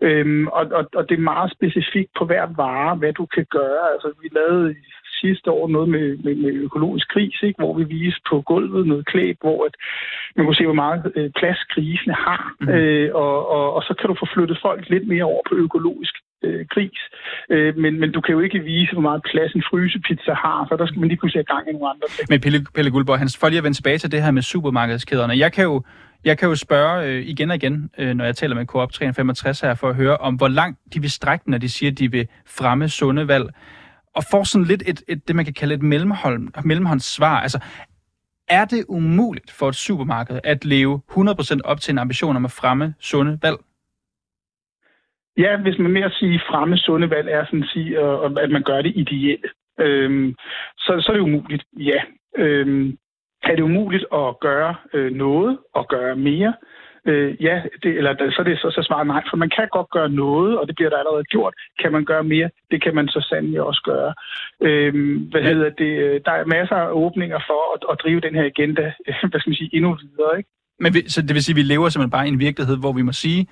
Øhm, 0.00 0.46
og, 0.46 0.64
og, 0.78 0.84
og 0.94 1.08
det 1.08 1.14
er 1.16 1.30
meget 1.32 1.50
specifikt 1.52 2.10
på 2.18 2.24
hver 2.24 2.46
vare, 2.56 2.96
hvad 2.96 3.12
du 3.12 3.26
kan 3.26 3.46
gøre. 3.50 3.84
Altså, 3.92 4.08
vi 4.22 4.28
lavede 4.32 4.74
sidste 5.20 5.50
år 5.50 5.68
noget 5.68 5.88
med, 5.88 6.06
med, 6.24 6.34
med 6.34 6.52
økologisk 6.66 7.08
kris, 7.14 7.36
ikke? 7.42 7.58
hvor 7.62 7.74
vi 7.78 7.84
viste 7.84 8.20
på 8.30 8.42
gulvet 8.50 8.86
noget 8.86 9.06
klæb, 9.06 9.36
hvor 9.40 9.64
at 9.68 9.74
man 10.36 10.46
kunne 10.46 10.60
se, 10.60 10.64
hvor 10.64 10.82
meget 10.84 11.12
øh, 11.16 11.30
plads 11.38 11.60
grisene 11.72 12.14
har. 12.14 12.42
Mm. 12.60 12.68
Øh, 12.68 13.14
og, 13.14 13.48
og, 13.56 13.74
og 13.76 13.82
så 13.82 13.94
kan 13.98 14.08
du 14.08 14.14
få 14.18 14.26
flyttet 14.34 14.58
folk 14.62 14.88
lidt 14.88 15.06
mere 15.08 15.24
over 15.24 15.42
på 15.48 15.54
økologisk 15.54 16.14
øh, 16.44 16.66
gris. 16.74 17.00
Øh, 17.50 17.76
men, 17.76 18.00
men 18.00 18.12
du 18.12 18.20
kan 18.20 18.32
jo 18.32 18.40
ikke 18.40 18.58
vise, 18.58 18.92
hvor 18.92 19.06
meget 19.08 19.22
plads 19.32 19.52
en 19.52 19.64
frysepizza 19.70 20.32
har, 20.44 20.66
for 20.68 20.76
der 20.76 20.86
skal 20.86 21.00
man 21.00 21.08
lige 21.08 21.18
pludselig 21.20 21.40
have 21.40 21.54
gang 21.54 21.68
i 21.68 21.72
nogle 21.72 21.88
andre 21.92 22.08
ting. 22.16 22.26
Men 22.30 22.40
Pelle, 22.40 22.58
Pelle 22.74 22.90
Guldborg, 22.90 23.18
han 23.18 23.28
får 23.40 23.48
lige 23.48 23.58
at 23.58 23.64
vende 23.64 23.78
tilbage 23.78 23.98
til 23.98 24.12
det 24.12 24.22
her 24.22 24.30
med 24.30 24.42
supermarkedskæderne. 24.42 25.34
Jeg 25.44 25.52
kan 25.52 25.64
jo 25.64 25.82
jeg 26.24 26.38
kan 26.38 26.48
jo 26.48 26.54
spørge 26.54 27.06
øh, 27.06 27.26
igen 27.26 27.50
og 27.50 27.56
igen, 27.56 27.90
øh, 27.98 28.14
når 28.14 28.24
jeg 28.24 28.36
taler 28.36 28.54
med 28.54 28.66
Coop 28.66 28.92
365 28.92 29.60
her, 29.60 29.74
for 29.74 29.88
at 29.88 29.94
høre 29.94 30.16
om, 30.16 30.34
hvor 30.34 30.48
langt 30.48 30.78
de 30.94 31.00
vil 31.00 31.10
strække, 31.10 31.50
når 31.50 31.58
de 31.58 31.68
siger, 31.68 31.90
at 31.90 31.98
de 31.98 32.10
vil 32.10 32.28
fremme 32.46 32.88
sunde 32.88 33.28
valg 33.28 33.48
og 34.14 34.24
får 34.30 34.44
sådan 34.44 34.66
lidt 34.66 34.82
et, 34.86 35.02
et, 35.08 35.28
det, 35.28 35.36
man 35.36 35.44
kan 35.44 35.54
kalde 35.54 35.74
et 35.74 35.82
mellemhåndssvar. 36.64 37.40
Altså, 37.40 37.58
er 38.48 38.64
det 38.64 38.84
umuligt 38.88 39.50
for 39.50 39.68
et 39.68 39.74
supermarked 39.74 40.40
at 40.44 40.64
leve 40.64 41.00
100% 41.10 41.58
op 41.64 41.80
til 41.80 41.92
en 41.92 41.98
ambition 41.98 42.36
om 42.36 42.44
at 42.44 42.52
fremme 42.52 42.94
sunde 43.00 43.38
valg? 43.42 43.56
Ja, 45.38 45.56
hvis 45.56 45.78
man 45.78 45.90
mere 45.90 46.10
sige 46.10 46.40
fremme 46.48 46.76
sunde 46.76 47.10
valg, 47.10 47.28
er 47.28 47.44
sådan 47.44 47.62
at 47.62 47.68
sige, 47.72 47.98
at 48.44 48.50
man 48.50 48.62
gør 48.62 48.82
det 48.82 48.92
ideelle. 48.96 49.48
Øhm, 49.80 50.34
så, 50.78 51.00
så 51.00 51.12
er 51.12 51.16
det 51.16 51.22
umuligt, 51.22 51.64
ja. 51.78 52.00
Øhm, 52.36 52.98
er 53.42 53.56
det 53.56 53.62
umuligt 53.62 54.06
at 54.14 54.40
gøre 54.40 54.74
øh, 54.94 55.12
noget 55.12 55.58
og 55.74 55.88
gøre 55.88 56.16
mere? 56.16 56.54
Øh, 57.06 57.42
ja, 57.42 57.62
det, 57.82 57.90
eller 57.98 58.30
så 58.30 58.36
er 58.38 58.44
det 58.44 58.58
så, 58.58 58.70
så 58.70 58.82
svaret 58.82 59.06
nej, 59.06 59.22
for 59.30 59.36
man 59.36 59.50
kan 59.56 59.68
godt 59.72 59.90
gøre 59.90 60.08
noget, 60.08 60.58
og 60.58 60.66
det 60.66 60.76
bliver 60.76 60.90
der 60.90 60.98
allerede 60.98 61.24
gjort. 61.24 61.54
Kan 61.80 61.92
man 61.92 62.04
gøre 62.04 62.24
mere? 62.24 62.50
Det 62.70 62.82
kan 62.82 62.94
man 62.94 63.08
så 63.08 63.26
sandelig 63.28 63.62
også 63.62 63.82
gøre. 63.84 64.14
Øh, 64.60 64.92
hvad 65.30 65.40
ja. 65.40 65.48
hedder 65.48 65.70
det? 65.70 65.92
Øh, 66.04 66.20
der 66.24 66.32
er 66.32 66.44
masser 66.44 66.76
af 66.76 66.90
åbninger 66.92 67.40
for 67.48 67.60
at, 67.74 67.80
at 67.92 68.00
drive 68.02 68.20
den 68.20 68.34
her 68.34 68.44
agenda, 68.44 68.92
hvad 69.30 69.40
skal 69.40 69.50
man 69.50 69.56
sige, 69.56 69.70
endnu 69.72 69.96
videre, 70.02 70.38
ikke? 70.38 70.50
Men 70.80 70.94
vi, 70.94 71.00
så 71.08 71.22
det 71.22 71.34
vil 71.34 71.44
sige, 71.44 71.54
at 71.54 71.56
vi 71.56 71.72
lever 71.72 71.88
simpelthen 71.88 72.16
bare 72.16 72.26
i 72.26 72.34
en 72.34 72.44
virkelighed, 72.46 72.76
hvor 72.78 72.92
vi 72.92 73.02
må 73.02 73.12
sige, 73.12 73.46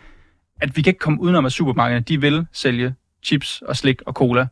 at 0.62 0.70
vi 0.76 0.82
kan 0.82 0.90
ikke 0.90 1.04
komme 1.06 1.22
udenom, 1.22 1.44
at 1.44 1.52
supermarkederne 1.52 2.04
de 2.04 2.20
vil 2.20 2.46
sælge 2.52 2.94
chips 3.24 3.62
og 3.62 3.76
slik 3.76 4.02
og 4.06 4.12
cola 4.12 4.46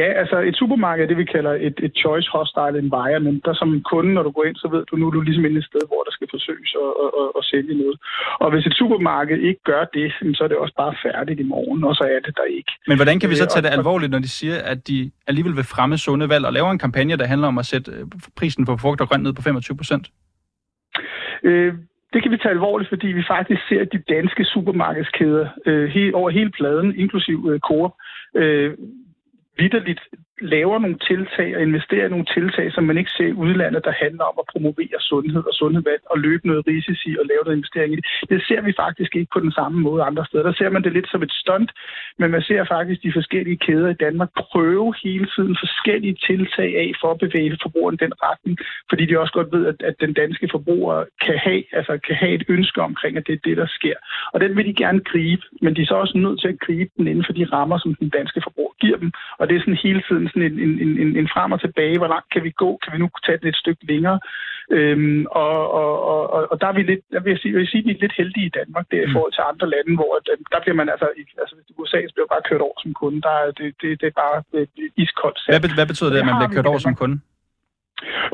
Ja, 0.00 0.06
altså 0.22 0.36
et 0.48 0.56
supermarked, 0.56 1.08
det 1.08 1.16
vi 1.16 1.24
kalder 1.24 1.52
et, 1.68 1.76
et 1.86 1.94
choice 2.02 2.28
hostile 2.36 2.78
environment, 2.86 3.44
der 3.44 3.54
som 3.54 3.82
kunde, 3.92 4.14
når 4.14 4.22
du 4.22 4.30
går 4.30 4.44
ind, 4.44 4.56
så 4.56 4.68
ved 4.74 4.82
du, 4.90 4.96
nu 4.96 5.06
er 5.06 5.10
du 5.10 5.20
ligesom 5.20 5.44
inde 5.44 5.58
et 5.58 5.70
sted, 5.70 5.82
hvor 5.90 6.02
der 6.06 6.12
skal 6.16 6.28
forsøges 6.34 6.72
at, 6.84 6.92
at, 7.04 7.10
at, 7.20 7.28
at 7.38 7.42
sælge 7.50 7.74
noget. 7.82 7.96
Og 8.42 8.50
hvis 8.50 8.66
et 8.66 8.76
supermarked 8.80 9.38
ikke 9.48 9.62
gør 9.70 9.84
det, 9.96 10.08
så 10.36 10.44
er 10.44 10.48
det 10.48 10.56
også 10.56 10.74
bare 10.82 10.94
færdigt 11.06 11.40
i 11.40 11.46
morgen, 11.54 11.84
og 11.84 11.94
så 11.94 12.04
er 12.14 12.20
det 12.26 12.36
der 12.36 12.46
ikke. 12.58 12.72
Men 12.86 12.96
hvordan 12.98 13.20
kan 13.20 13.30
vi 13.30 13.34
så 13.34 13.44
øh, 13.44 13.48
tage 13.48 13.62
det 13.62 13.72
alvorligt, 13.78 14.12
når 14.12 14.18
de 14.18 14.28
siger, 14.28 14.56
at 14.72 14.88
de 14.88 15.10
alligevel 15.26 15.56
vil 15.56 15.70
fremme 15.74 15.98
sunde 15.98 16.28
valg 16.28 16.44
og 16.46 16.52
laver 16.52 16.70
en 16.70 16.84
kampagne, 16.86 17.16
der 17.16 17.26
handler 17.26 17.48
om 17.48 17.58
at 17.58 17.66
sætte 17.66 17.90
øh, 17.92 18.04
prisen 18.36 18.64
på 18.64 18.76
frugt 18.76 19.00
og 19.00 19.08
grønt 19.08 19.22
ned 19.22 19.32
på 19.32 19.42
25 19.42 19.76
procent? 19.76 20.10
Øh, 21.42 21.74
det 22.14 22.22
kan 22.22 22.32
vi 22.32 22.36
tage 22.36 22.56
alvorligt, 22.58 22.88
fordi 22.88 23.06
vi 23.06 23.24
faktisk 23.28 23.60
ser, 23.68 23.80
at 23.80 23.92
de 23.92 24.02
danske 24.14 24.44
supermarkedskæder 24.44 25.48
øh, 25.66 25.88
he, 25.88 26.14
over 26.14 26.30
hele 26.30 26.50
pladen, 26.50 26.96
inklusiv 26.96 27.48
øh, 27.50 27.60
Coop, 27.60 27.92
øh, 28.34 28.74
vidderligt 29.58 30.00
laver 30.40 30.78
nogle 30.78 30.98
tiltag 30.98 31.56
og 31.56 31.62
investerer 31.62 32.06
i 32.06 32.08
nogle 32.08 32.30
tiltag, 32.34 32.72
som 32.72 32.84
man 32.84 32.98
ikke 32.98 33.10
ser 33.10 33.26
i 33.26 33.38
udlandet, 33.44 33.84
der 33.84 33.94
handler 34.04 34.24
om 34.24 34.36
at 34.38 34.50
promovere 34.52 34.98
sundhed 35.00 35.42
og 35.50 35.54
sundhedsvalg 35.54 36.02
og 36.10 36.18
løbe 36.18 36.46
noget 36.46 36.66
risici 36.66 37.10
og 37.20 37.24
lave 37.30 37.42
noget 37.44 37.56
investering 37.56 37.92
i 37.92 37.96
det. 37.96 38.06
Det 38.30 38.40
ser 38.48 38.60
vi 38.60 38.72
faktisk 38.82 39.16
ikke 39.16 39.30
på 39.34 39.40
den 39.40 39.52
samme 39.52 39.80
måde 39.80 40.02
andre 40.02 40.24
steder. 40.26 40.44
Der 40.44 40.52
ser 40.52 40.70
man 40.70 40.82
det 40.84 40.92
lidt 40.92 41.08
som 41.10 41.22
et 41.22 41.32
stunt, 41.32 41.70
men 42.18 42.30
man 42.30 42.42
ser 42.42 42.64
faktisk 42.64 43.02
de 43.02 43.12
forskellige 43.12 43.58
kæder 43.66 43.88
i 43.88 44.00
Danmark 44.06 44.30
prøve 44.36 44.94
hele 45.04 45.26
tiden 45.34 45.56
forskellige 45.64 46.16
tiltag 46.28 46.70
af 46.82 46.90
for 47.00 47.10
at 47.10 47.18
bevæge 47.24 47.58
forbrugeren 47.62 47.96
den 47.96 48.12
retning, 48.22 48.58
fordi 48.90 49.06
de 49.06 49.20
også 49.20 49.32
godt 49.32 49.52
ved, 49.52 49.66
at, 49.66 49.78
at 49.88 49.94
den 50.00 50.12
danske 50.12 50.48
forbruger 50.50 51.04
kan 51.24 51.38
have, 51.38 51.62
altså 51.72 51.98
kan 52.06 52.16
have 52.16 52.34
et 52.34 52.44
ønske 52.48 52.82
omkring, 52.82 53.16
at 53.16 53.26
det 53.26 53.32
er 53.32 53.44
det, 53.44 53.56
der 53.56 53.66
sker. 53.66 53.96
Og 54.32 54.40
den 54.40 54.56
vil 54.56 54.66
de 54.66 54.74
gerne 54.74 55.00
gribe, 55.00 55.42
men 55.62 55.76
de 55.76 55.82
er 55.82 55.86
så 55.86 55.94
også 55.94 56.18
nødt 56.18 56.40
til 56.40 56.48
at 56.48 56.60
gribe 56.60 56.90
den 56.96 57.06
inden 57.08 57.24
for 57.26 57.32
de 57.32 57.44
rammer, 57.44 57.78
som 57.78 57.94
den 57.94 58.08
danske 58.08 58.40
forbruger 58.44 58.74
giver 58.80 58.98
dem. 58.98 59.12
Og 59.38 59.48
det 59.48 59.56
er 59.56 59.60
sådan 59.60 59.84
hele 59.88 60.02
tiden 60.08 60.23
sådan 60.28 60.46
en, 60.52 60.58
en, 60.64 60.98
en, 61.02 61.10
en 61.20 61.28
frem 61.34 61.52
og 61.52 61.60
tilbage. 61.60 61.98
Hvor 61.98 62.10
langt 62.14 62.28
kan 62.32 62.42
vi 62.44 62.50
gå? 62.50 62.70
Kan 62.82 62.92
vi 62.92 62.98
nu 62.98 63.08
tage 63.26 63.38
det 63.42 63.48
et 63.48 63.62
stykke 63.62 63.86
længere? 63.92 64.18
Øhm, 64.76 65.26
og, 65.42 65.56
og, 65.80 65.92
og, 66.34 66.40
og 66.52 66.56
der 66.60 66.66
er 66.68 66.76
vi 66.78 66.82
lidt, 66.82 67.02
jeg 67.16 67.24
vil 67.24 67.38
sige, 67.38 67.52
jeg 67.52 67.60
vil 67.60 67.72
sige, 67.72 67.84
vi 67.84 67.90
er 67.90 68.02
lidt 68.04 68.18
heldige 68.20 68.46
i 68.46 68.56
Danmark 68.60 68.86
der, 68.90 69.02
i 69.02 69.06
mm. 69.06 69.12
forhold 69.14 69.32
til 69.34 69.44
andre 69.50 69.66
lande, 69.74 69.92
hvor 69.98 70.10
der 70.52 70.60
bliver 70.62 70.76
man 70.80 70.88
altså, 70.94 71.06
altså 71.42 71.54
hvis 71.56 71.78
USA 71.80 72.00
bliver 72.14 72.30
bare 72.34 72.46
kørt 72.48 72.62
over 72.66 72.76
som 72.82 72.92
kunde. 73.00 73.18
Der 73.26 73.34
er, 73.42 73.50
det, 73.58 73.68
det, 73.80 73.90
det 74.00 74.06
er 74.12 74.16
bare 74.24 74.36
det, 74.52 74.62
iskoldt. 75.04 75.38
Hvad, 75.48 75.74
hvad 75.78 75.86
betyder 75.90 76.10
det, 76.10 76.18
at 76.22 76.26
man 76.30 76.36
bliver 76.40 76.54
kørt 76.56 76.70
over 76.72 76.82
som 76.86 76.94
kunde? 77.02 77.16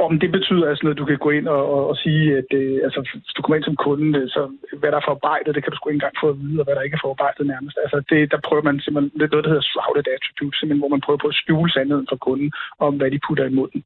Om 0.06 0.18
det 0.22 0.30
betyder 0.36 0.66
altså 0.68 0.82
noget, 0.84 0.98
du 0.98 1.04
kan 1.10 1.18
gå 1.26 1.30
ind 1.38 1.46
og, 1.56 1.62
og, 1.74 1.82
og 1.90 1.96
sige, 2.04 2.24
at 2.40 2.50
øh, 2.60 2.78
altså, 2.86 2.98
hvis 3.00 3.34
du 3.36 3.42
kommer 3.42 3.56
ind 3.56 3.64
som 3.64 3.82
kunde, 3.86 4.18
øh, 4.18 4.28
så 4.28 4.42
hvad 4.80 4.90
der 4.90 4.98
er 4.98 5.08
forarbejdet, 5.08 5.54
det 5.54 5.62
kan 5.62 5.70
du 5.70 5.76
sgu 5.76 5.88
ikke 5.88 6.00
engang 6.00 6.20
få 6.22 6.28
at 6.32 6.38
vide, 6.42 6.60
og 6.60 6.64
hvad 6.64 6.74
der 6.76 6.86
ikke 6.86 6.98
er 6.98 7.06
forarbejdet 7.06 7.46
nærmest. 7.54 7.76
Altså, 7.84 7.98
det, 8.10 8.20
der 8.32 8.40
prøver 8.46 8.64
man 8.68 8.80
simpelthen, 8.80 9.10
det 9.18 9.24
er 9.24 9.34
noget, 9.34 9.46
der 9.46 9.54
hedder 9.54 9.70
shrouded 9.70 10.06
attribute, 10.16 10.56
simpelthen, 10.56 10.82
hvor 10.82 10.94
man 10.94 11.04
prøver 11.04 11.22
på 11.22 11.32
at 11.32 11.38
skjule 11.40 11.70
sandheden 11.72 12.06
for 12.10 12.18
kunden 12.26 12.50
om, 12.86 12.92
hvad 12.98 13.10
de 13.10 13.24
putter 13.26 13.44
i 13.46 13.56
munden. 13.58 13.80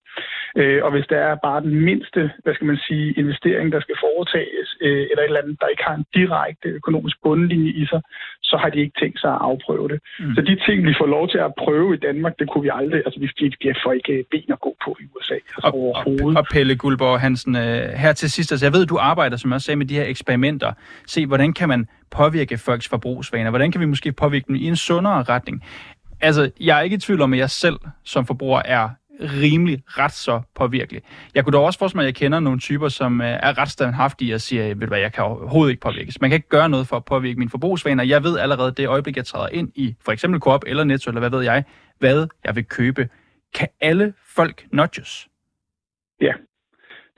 Øh, 0.60 0.80
og 0.84 0.90
hvis 0.94 1.06
der 1.12 1.20
er 1.30 1.34
bare 1.48 1.60
den 1.66 1.74
mindste, 1.90 2.20
hvad 2.42 2.54
skal 2.54 2.70
man 2.72 2.80
sige, 2.88 3.06
investering, 3.22 3.66
der 3.72 3.80
skal 3.80 3.96
foretages, 4.06 4.68
øh, 4.86 5.04
eller 5.10 5.22
et 5.22 5.30
eller 5.30 5.42
andet, 5.42 5.60
der 5.60 5.72
ikke 5.72 5.86
har 5.88 5.96
en 6.00 6.06
direkte 6.18 6.68
økonomisk 6.68 7.16
bundlinje 7.22 7.72
i 7.82 7.86
sig, 7.86 8.00
så 8.50 8.56
har 8.62 8.70
de 8.70 8.80
ikke 8.80 9.00
tænkt 9.02 9.20
sig 9.20 9.30
at 9.30 9.44
afprøve 9.50 9.88
det. 9.88 9.98
Mm. 10.20 10.34
Så 10.34 10.40
de 10.40 10.56
ting, 10.66 10.86
vi 10.90 10.94
får 11.00 11.06
lov 11.16 11.24
til 11.28 11.38
at 11.38 11.54
prøve 11.64 11.94
i 11.94 12.02
Danmark, 12.08 12.34
det 12.38 12.48
kunne 12.48 12.64
vi 12.66 12.70
aldrig, 12.80 13.00
altså 13.06 13.20
vi, 13.20 13.28
vi 13.40 13.74
får 13.84 13.92
ikke 13.92 14.24
ben 14.30 14.52
at 14.56 14.60
gå 14.66 14.72
på 14.84 14.96
i 15.02 15.04
USA. 15.16 15.34
Altså, 15.34 15.70
overhovedet. 15.74 16.38
Og 16.38 16.46
Pelle 16.50 16.76
Guldborg 16.76 17.20
Hansen, 17.20 17.56
øh, 17.56 17.88
her 17.88 18.12
til 18.12 18.30
sidst, 18.30 18.52
altså 18.52 18.66
jeg 18.66 18.72
ved, 18.72 18.86
du 18.86 18.98
arbejder, 18.98 19.36
som 19.36 19.50
jeg 19.50 19.54
også 19.54 19.64
sagde, 19.64 19.76
med 19.76 19.86
de 19.86 19.94
her 19.94 20.04
eksperimenter. 20.04 20.72
Se, 21.06 21.26
hvordan 21.26 21.52
kan 21.52 21.68
man 21.68 21.86
påvirke 22.10 22.58
folks 22.58 22.88
forbrugsvaner? 22.88 23.50
Hvordan 23.50 23.72
kan 23.72 23.80
vi 23.80 23.86
måske 23.86 24.12
påvirke 24.12 24.44
dem 24.48 24.54
i 24.54 24.64
en 24.64 24.76
sundere 24.76 25.22
retning? 25.22 25.62
Altså, 26.20 26.50
jeg 26.60 26.78
er 26.78 26.82
ikke 26.82 26.94
i 26.94 26.98
tvivl 26.98 27.20
om, 27.20 27.32
at 27.32 27.38
jeg 27.38 27.50
selv 27.50 27.76
som 28.04 28.26
forbruger 28.26 28.62
er 28.64 28.88
rimelig 29.20 29.82
ret 29.86 30.12
så 30.12 30.40
påvirkelig. 30.54 31.02
Jeg 31.34 31.44
kunne 31.44 31.52
dog 31.52 31.64
også 31.64 31.78
forestille 31.78 31.98
mig, 31.98 32.02
at 32.02 32.06
jeg 32.06 32.14
kender 32.14 32.40
nogle 32.40 32.60
typer, 32.60 32.88
som 32.88 33.20
øh, 33.20 33.26
er 33.26 33.58
ret 33.58 33.70
standhaftige 33.70 34.34
og 34.34 34.40
siger, 34.40 34.64
ved 34.64 34.74
du 34.74 34.86
hvad, 34.86 34.98
jeg 34.98 35.12
kan 35.12 35.24
overhovedet 35.24 35.70
ikke 35.70 35.80
påvirkes. 35.80 36.20
Man 36.20 36.30
kan 36.30 36.36
ikke 36.36 36.48
gøre 36.48 36.68
noget 36.68 36.86
for 36.86 36.96
at 36.96 37.04
påvirke 37.04 37.38
mine 37.38 37.50
forbrugsvaner. 37.50 38.04
Jeg 38.04 38.24
ved 38.24 38.38
allerede 38.38 38.72
det 38.72 38.88
øjeblik, 38.88 39.16
jeg 39.16 39.26
træder 39.26 39.48
ind 39.48 39.72
i 39.74 39.94
for 40.04 40.12
eksempel 40.12 40.40
Coop 40.40 40.64
eller 40.66 40.84
Netto, 40.84 41.10
eller 41.10 41.20
hvad 41.20 41.30
ved 41.30 41.42
jeg, 41.42 41.64
hvad 41.98 42.26
jeg 42.44 42.56
vil 42.56 42.64
købe. 42.64 43.08
Kan 43.54 43.68
alle 43.80 44.12
folk 44.26 44.66
nudges? 44.72 45.28
Ja, 46.20 46.32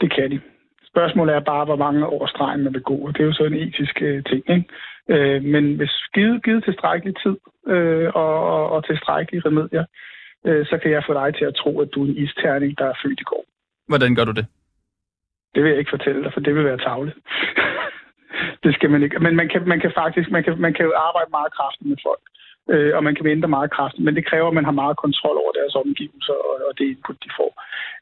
det 0.01 0.15
kan 0.15 0.31
de. 0.31 0.41
Spørgsmålet 0.85 1.35
er 1.35 1.41
bare, 1.41 1.65
hvor 1.65 1.77
mange 1.77 2.07
år 2.07 2.27
stregen 2.27 2.63
man 2.63 2.73
vil 2.73 2.83
gå, 2.83 2.97
og 2.97 3.13
det 3.13 3.21
er 3.21 3.27
jo 3.27 3.33
så 3.33 3.45
en 3.45 3.55
etisk 3.55 4.03
øh, 4.03 4.25
ting. 4.25 4.43
Ikke? 4.51 4.65
Øh, 5.09 5.43
men 5.45 5.77
hvis 5.77 5.95
givet, 6.15 6.45
givet 6.45 6.65
tilstrækkelig 6.65 7.15
tid, 7.23 7.37
øh, 7.67 8.09
og, 8.15 8.35
og, 8.55 8.71
og 8.71 8.87
tilstrækkelige 8.87 9.43
remedier, 9.47 9.85
øh, 10.47 10.67
så 10.67 10.79
kan 10.83 10.91
jeg 10.91 11.05
få 11.07 11.15
dig 11.15 11.35
til 11.35 11.45
at 11.45 11.55
tro, 11.55 11.81
at 11.81 11.89
du 11.95 12.03
er 12.03 12.09
en 12.09 12.17
isterning, 12.17 12.79
der 12.79 12.87
er 12.87 13.01
født 13.03 13.21
i 13.21 13.29
går. 13.33 13.45
Hvordan 13.89 14.15
gør 14.15 14.25
du 14.25 14.33
det? 14.33 14.47
Det 15.55 15.63
vil 15.63 15.71
jeg 15.71 15.79
ikke 15.79 15.95
fortælle 15.97 16.25
dig, 16.25 16.33
for 16.33 16.41
det 16.41 16.55
vil 16.55 16.65
være 16.65 16.79
tavligt. 16.79 17.17
det 18.65 18.75
skal 18.75 18.91
man 18.91 19.03
ikke. 19.03 19.19
Men 19.19 19.37
man 19.37 19.49
kan, 19.49 19.69
man 19.69 19.81
kan 19.81 19.93
faktisk 19.95 20.31
man 20.31 20.45
kan, 20.45 20.61
man 20.61 20.75
kan 20.75 20.93
arbejde 20.97 21.31
meget 21.31 21.53
kraftigt 21.53 21.89
med 21.89 21.97
folk 22.03 22.23
øh, 22.75 22.93
og 22.97 23.05
man 23.05 23.15
kan 23.15 23.27
ændre 23.27 23.49
meget 23.49 23.71
kraftigt, 23.71 24.05
men 24.05 24.17
det 24.17 24.27
kræver, 24.27 24.49
at 24.49 24.55
man 24.59 24.65
har 24.65 24.81
meget 24.83 24.97
kontrol 24.97 25.37
over 25.43 25.53
deres 25.53 25.75
omgivelser 25.75 26.37
og, 26.47 26.55
og 26.69 26.73
det 26.79 26.85
input, 26.85 27.25
de 27.25 27.31
får. 27.39 27.51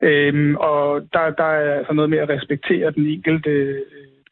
Øhm, 0.08 0.56
og 0.56 0.82
der, 1.12 1.30
der 1.40 1.50
er 1.60 1.78
altså 1.78 1.92
noget 1.92 2.10
med 2.10 2.18
at 2.18 2.28
respektere 2.28 2.90
den 2.90 3.06
enkelte 3.06 3.50
øh, 3.50 3.80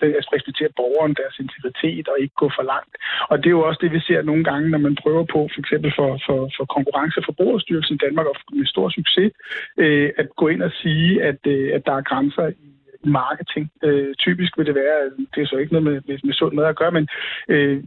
at 0.02 0.32
respektere 0.36 0.70
borgeren, 0.76 1.14
deres 1.20 1.36
integritet 1.44 2.08
og 2.08 2.16
ikke 2.22 2.34
gå 2.42 2.48
for 2.56 2.64
langt. 2.72 2.94
Og 3.30 3.38
det 3.38 3.46
er 3.46 3.56
jo 3.58 3.66
også 3.68 3.80
det, 3.82 3.92
vi 3.92 4.00
ser 4.00 4.22
nogle 4.22 4.44
gange, 4.44 4.70
når 4.70 4.78
man 4.78 4.96
prøver 5.02 5.24
på, 5.34 5.40
for 5.52 5.60
eksempel 5.60 5.92
for, 5.98 6.10
for, 6.26 6.38
for 6.56 6.64
Konkurrence- 6.76 7.20
og 7.20 7.24
Forbrugerstyrelsen 7.24 7.94
i 7.94 8.02
Danmark, 8.04 8.26
og 8.26 8.36
med 8.52 8.66
stor 8.66 8.88
succes, 8.88 9.32
øh, 9.76 10.10
at 10.16 10.26
gå 10.36 10.48
ind 10.48 10.62
og 10.62 10.72
sige, 10.82 11.22
at, 11.22 11.40
øh, 11.46 11.74
at 11.76 11.82
der 11.86 11.94
er 11.96 12.08
grænser 12.10 12.46
i 12.48 12.68
marketing. 13.04 13.70
Øh, 13.84 14.14
typisk 14.14 14.58
vil 14.58 14.66
det 14.66 14.74
være, 14.74 14.98
det 15.34 15.42
er 15.42 15.46
så 15.46 15.56
ikke 15.56 15.72
noget 15.72 15.84
med, 15.88 16.00
med, 16.06 16.18
med 16.24 16.34
sund 16.34 16.54
mad 16.54 16.64
at 16.64 16.76
gøre, 16.76 16.92
men 16.92 17.08
øh, 17.48 17.82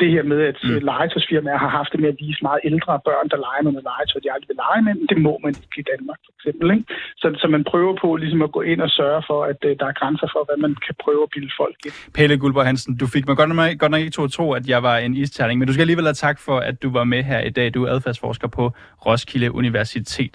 det 0.00 0.08
her 0.14 0.24
med, 0.32 0.40
at 0.50 0.58
mm. 0.62 0.78
legetøjsfirmaer 0.90 1.58
har 1.64 1.72
haft 1.78 1.90
det 1.92 2.00
med 2.02 2.08
at 2.12 2.18
vise 2.24 2.40
meget 2.48 2.60
ældre 2.70 2.92
børn, 3.08 3.26
der 3.32 3.38
leger 3.46 3.62
med 3.64 3.72
noget 3.72 3.88
legetøj, 3.90 4.18
de 4.24 4.32
aldrig 4.34 4.48
vil 4.52 4.62
lege 4.64 4.82
med, 4.86 4.94
det 5.10 5.18
må 5.26 5.32
man 5.44 5.52
ikke 5.62 5.78
i 5.84 5.86
Danmark, 5.92 6.20
for 6.26 6.32
eksempel. 6.38 6.66
Ikke? 6.74 6.84
Så, 7.20 7.26
så 7.42 7.46
man 7.54 7.62
prøver 7.70 7.94
på 8.02 8.08
ligesom 8.22 8.42
at 8.46 8.52
gå 8.56 8.60
ind 8.72 8.80
og 8.86 8.90
sørge 9.00 9.22
for, 9.30 9.40
at 9.52 9.60
uh, 9.68 9.72
der 9.80 9.86
er 9.92 9.96
grænser 10.00 10.28
for, 10.34 10.42
hvad 10.48 10.58
man 10.64 10.72
kan 10.86 10.94
prøve 11.04 11.22
at 11.26 11.30
bilde 11.34 11.52
folk 11.60 11.76
ind. 11.86 11.94
Pelle 12.16 12.38
Guldborg 12.42 12.66
Hansen, 12.70 12.92
du 13.02 13.06
fik 13.14 13.24
mig 13.28 13.36
godt 13.40 13.48
nok, 13.50 13.78
godt 13.82 13.92
nok 13.92 14.02
ikke 14.04 14.16
til 14.16 14.28
at 14.28 14.34
tro, 14.38 14.46
at 14.58 14.64
jeg 14.72 14.80
var 14.88 14.96
en 15.06 15.14
isterning, 15.24 15.56
men 15.58 15.66
du 15.68 15.72
skal 15.72 15.84
alligevel 15.86 16.08
have 16.10 16.20
tak 16.26 16.38
for, 16.46 16.56
at 16.68 16.76
du 16.82 16.88
var 16.98 17.04
med 17.04 17.22
her 17.30 17.40
i 17.50 17.52
dag. 17.58 17.66
Du 17.74 17.80
er 17.84 17.90
adfærdsforsker 17.94 18.48
på 18.58 18.64
Roskilde 19.06 19.48
Universitet. 19.60 20.34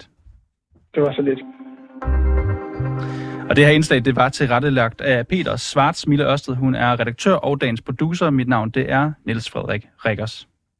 Det 0.94 1.02
var 1.02 1.12
så 1.12 1.22
lidt. 1.22 1.40
Og 3.52 3.56
det 3.56 3.66
her 3.66 3.72
indslag, 3.72 4.04
det 4.04 4.16
var 4.16 4.28
tilrettelagt 4.28 5.00
af 5.00 5.26
Peter 5.26 5.56
Svarts 5.56 6.06
Mille 6.06 6.24
Ørsted. 6.24 6.54
Hun 6.54 6.74
er 6.74 7.00
redaktør 7.00 7.34
og 7.34 7.60
dagens 7.60 7.80
producer. 7.80 8.30
Mit 8.30 8.48
navn, 8.48 8.70
det 8.70 8.92
er 8.92 9.12
Niels 9.26 9.50
Frederik 9.50 9.86
Rikkers. 10.04 10.48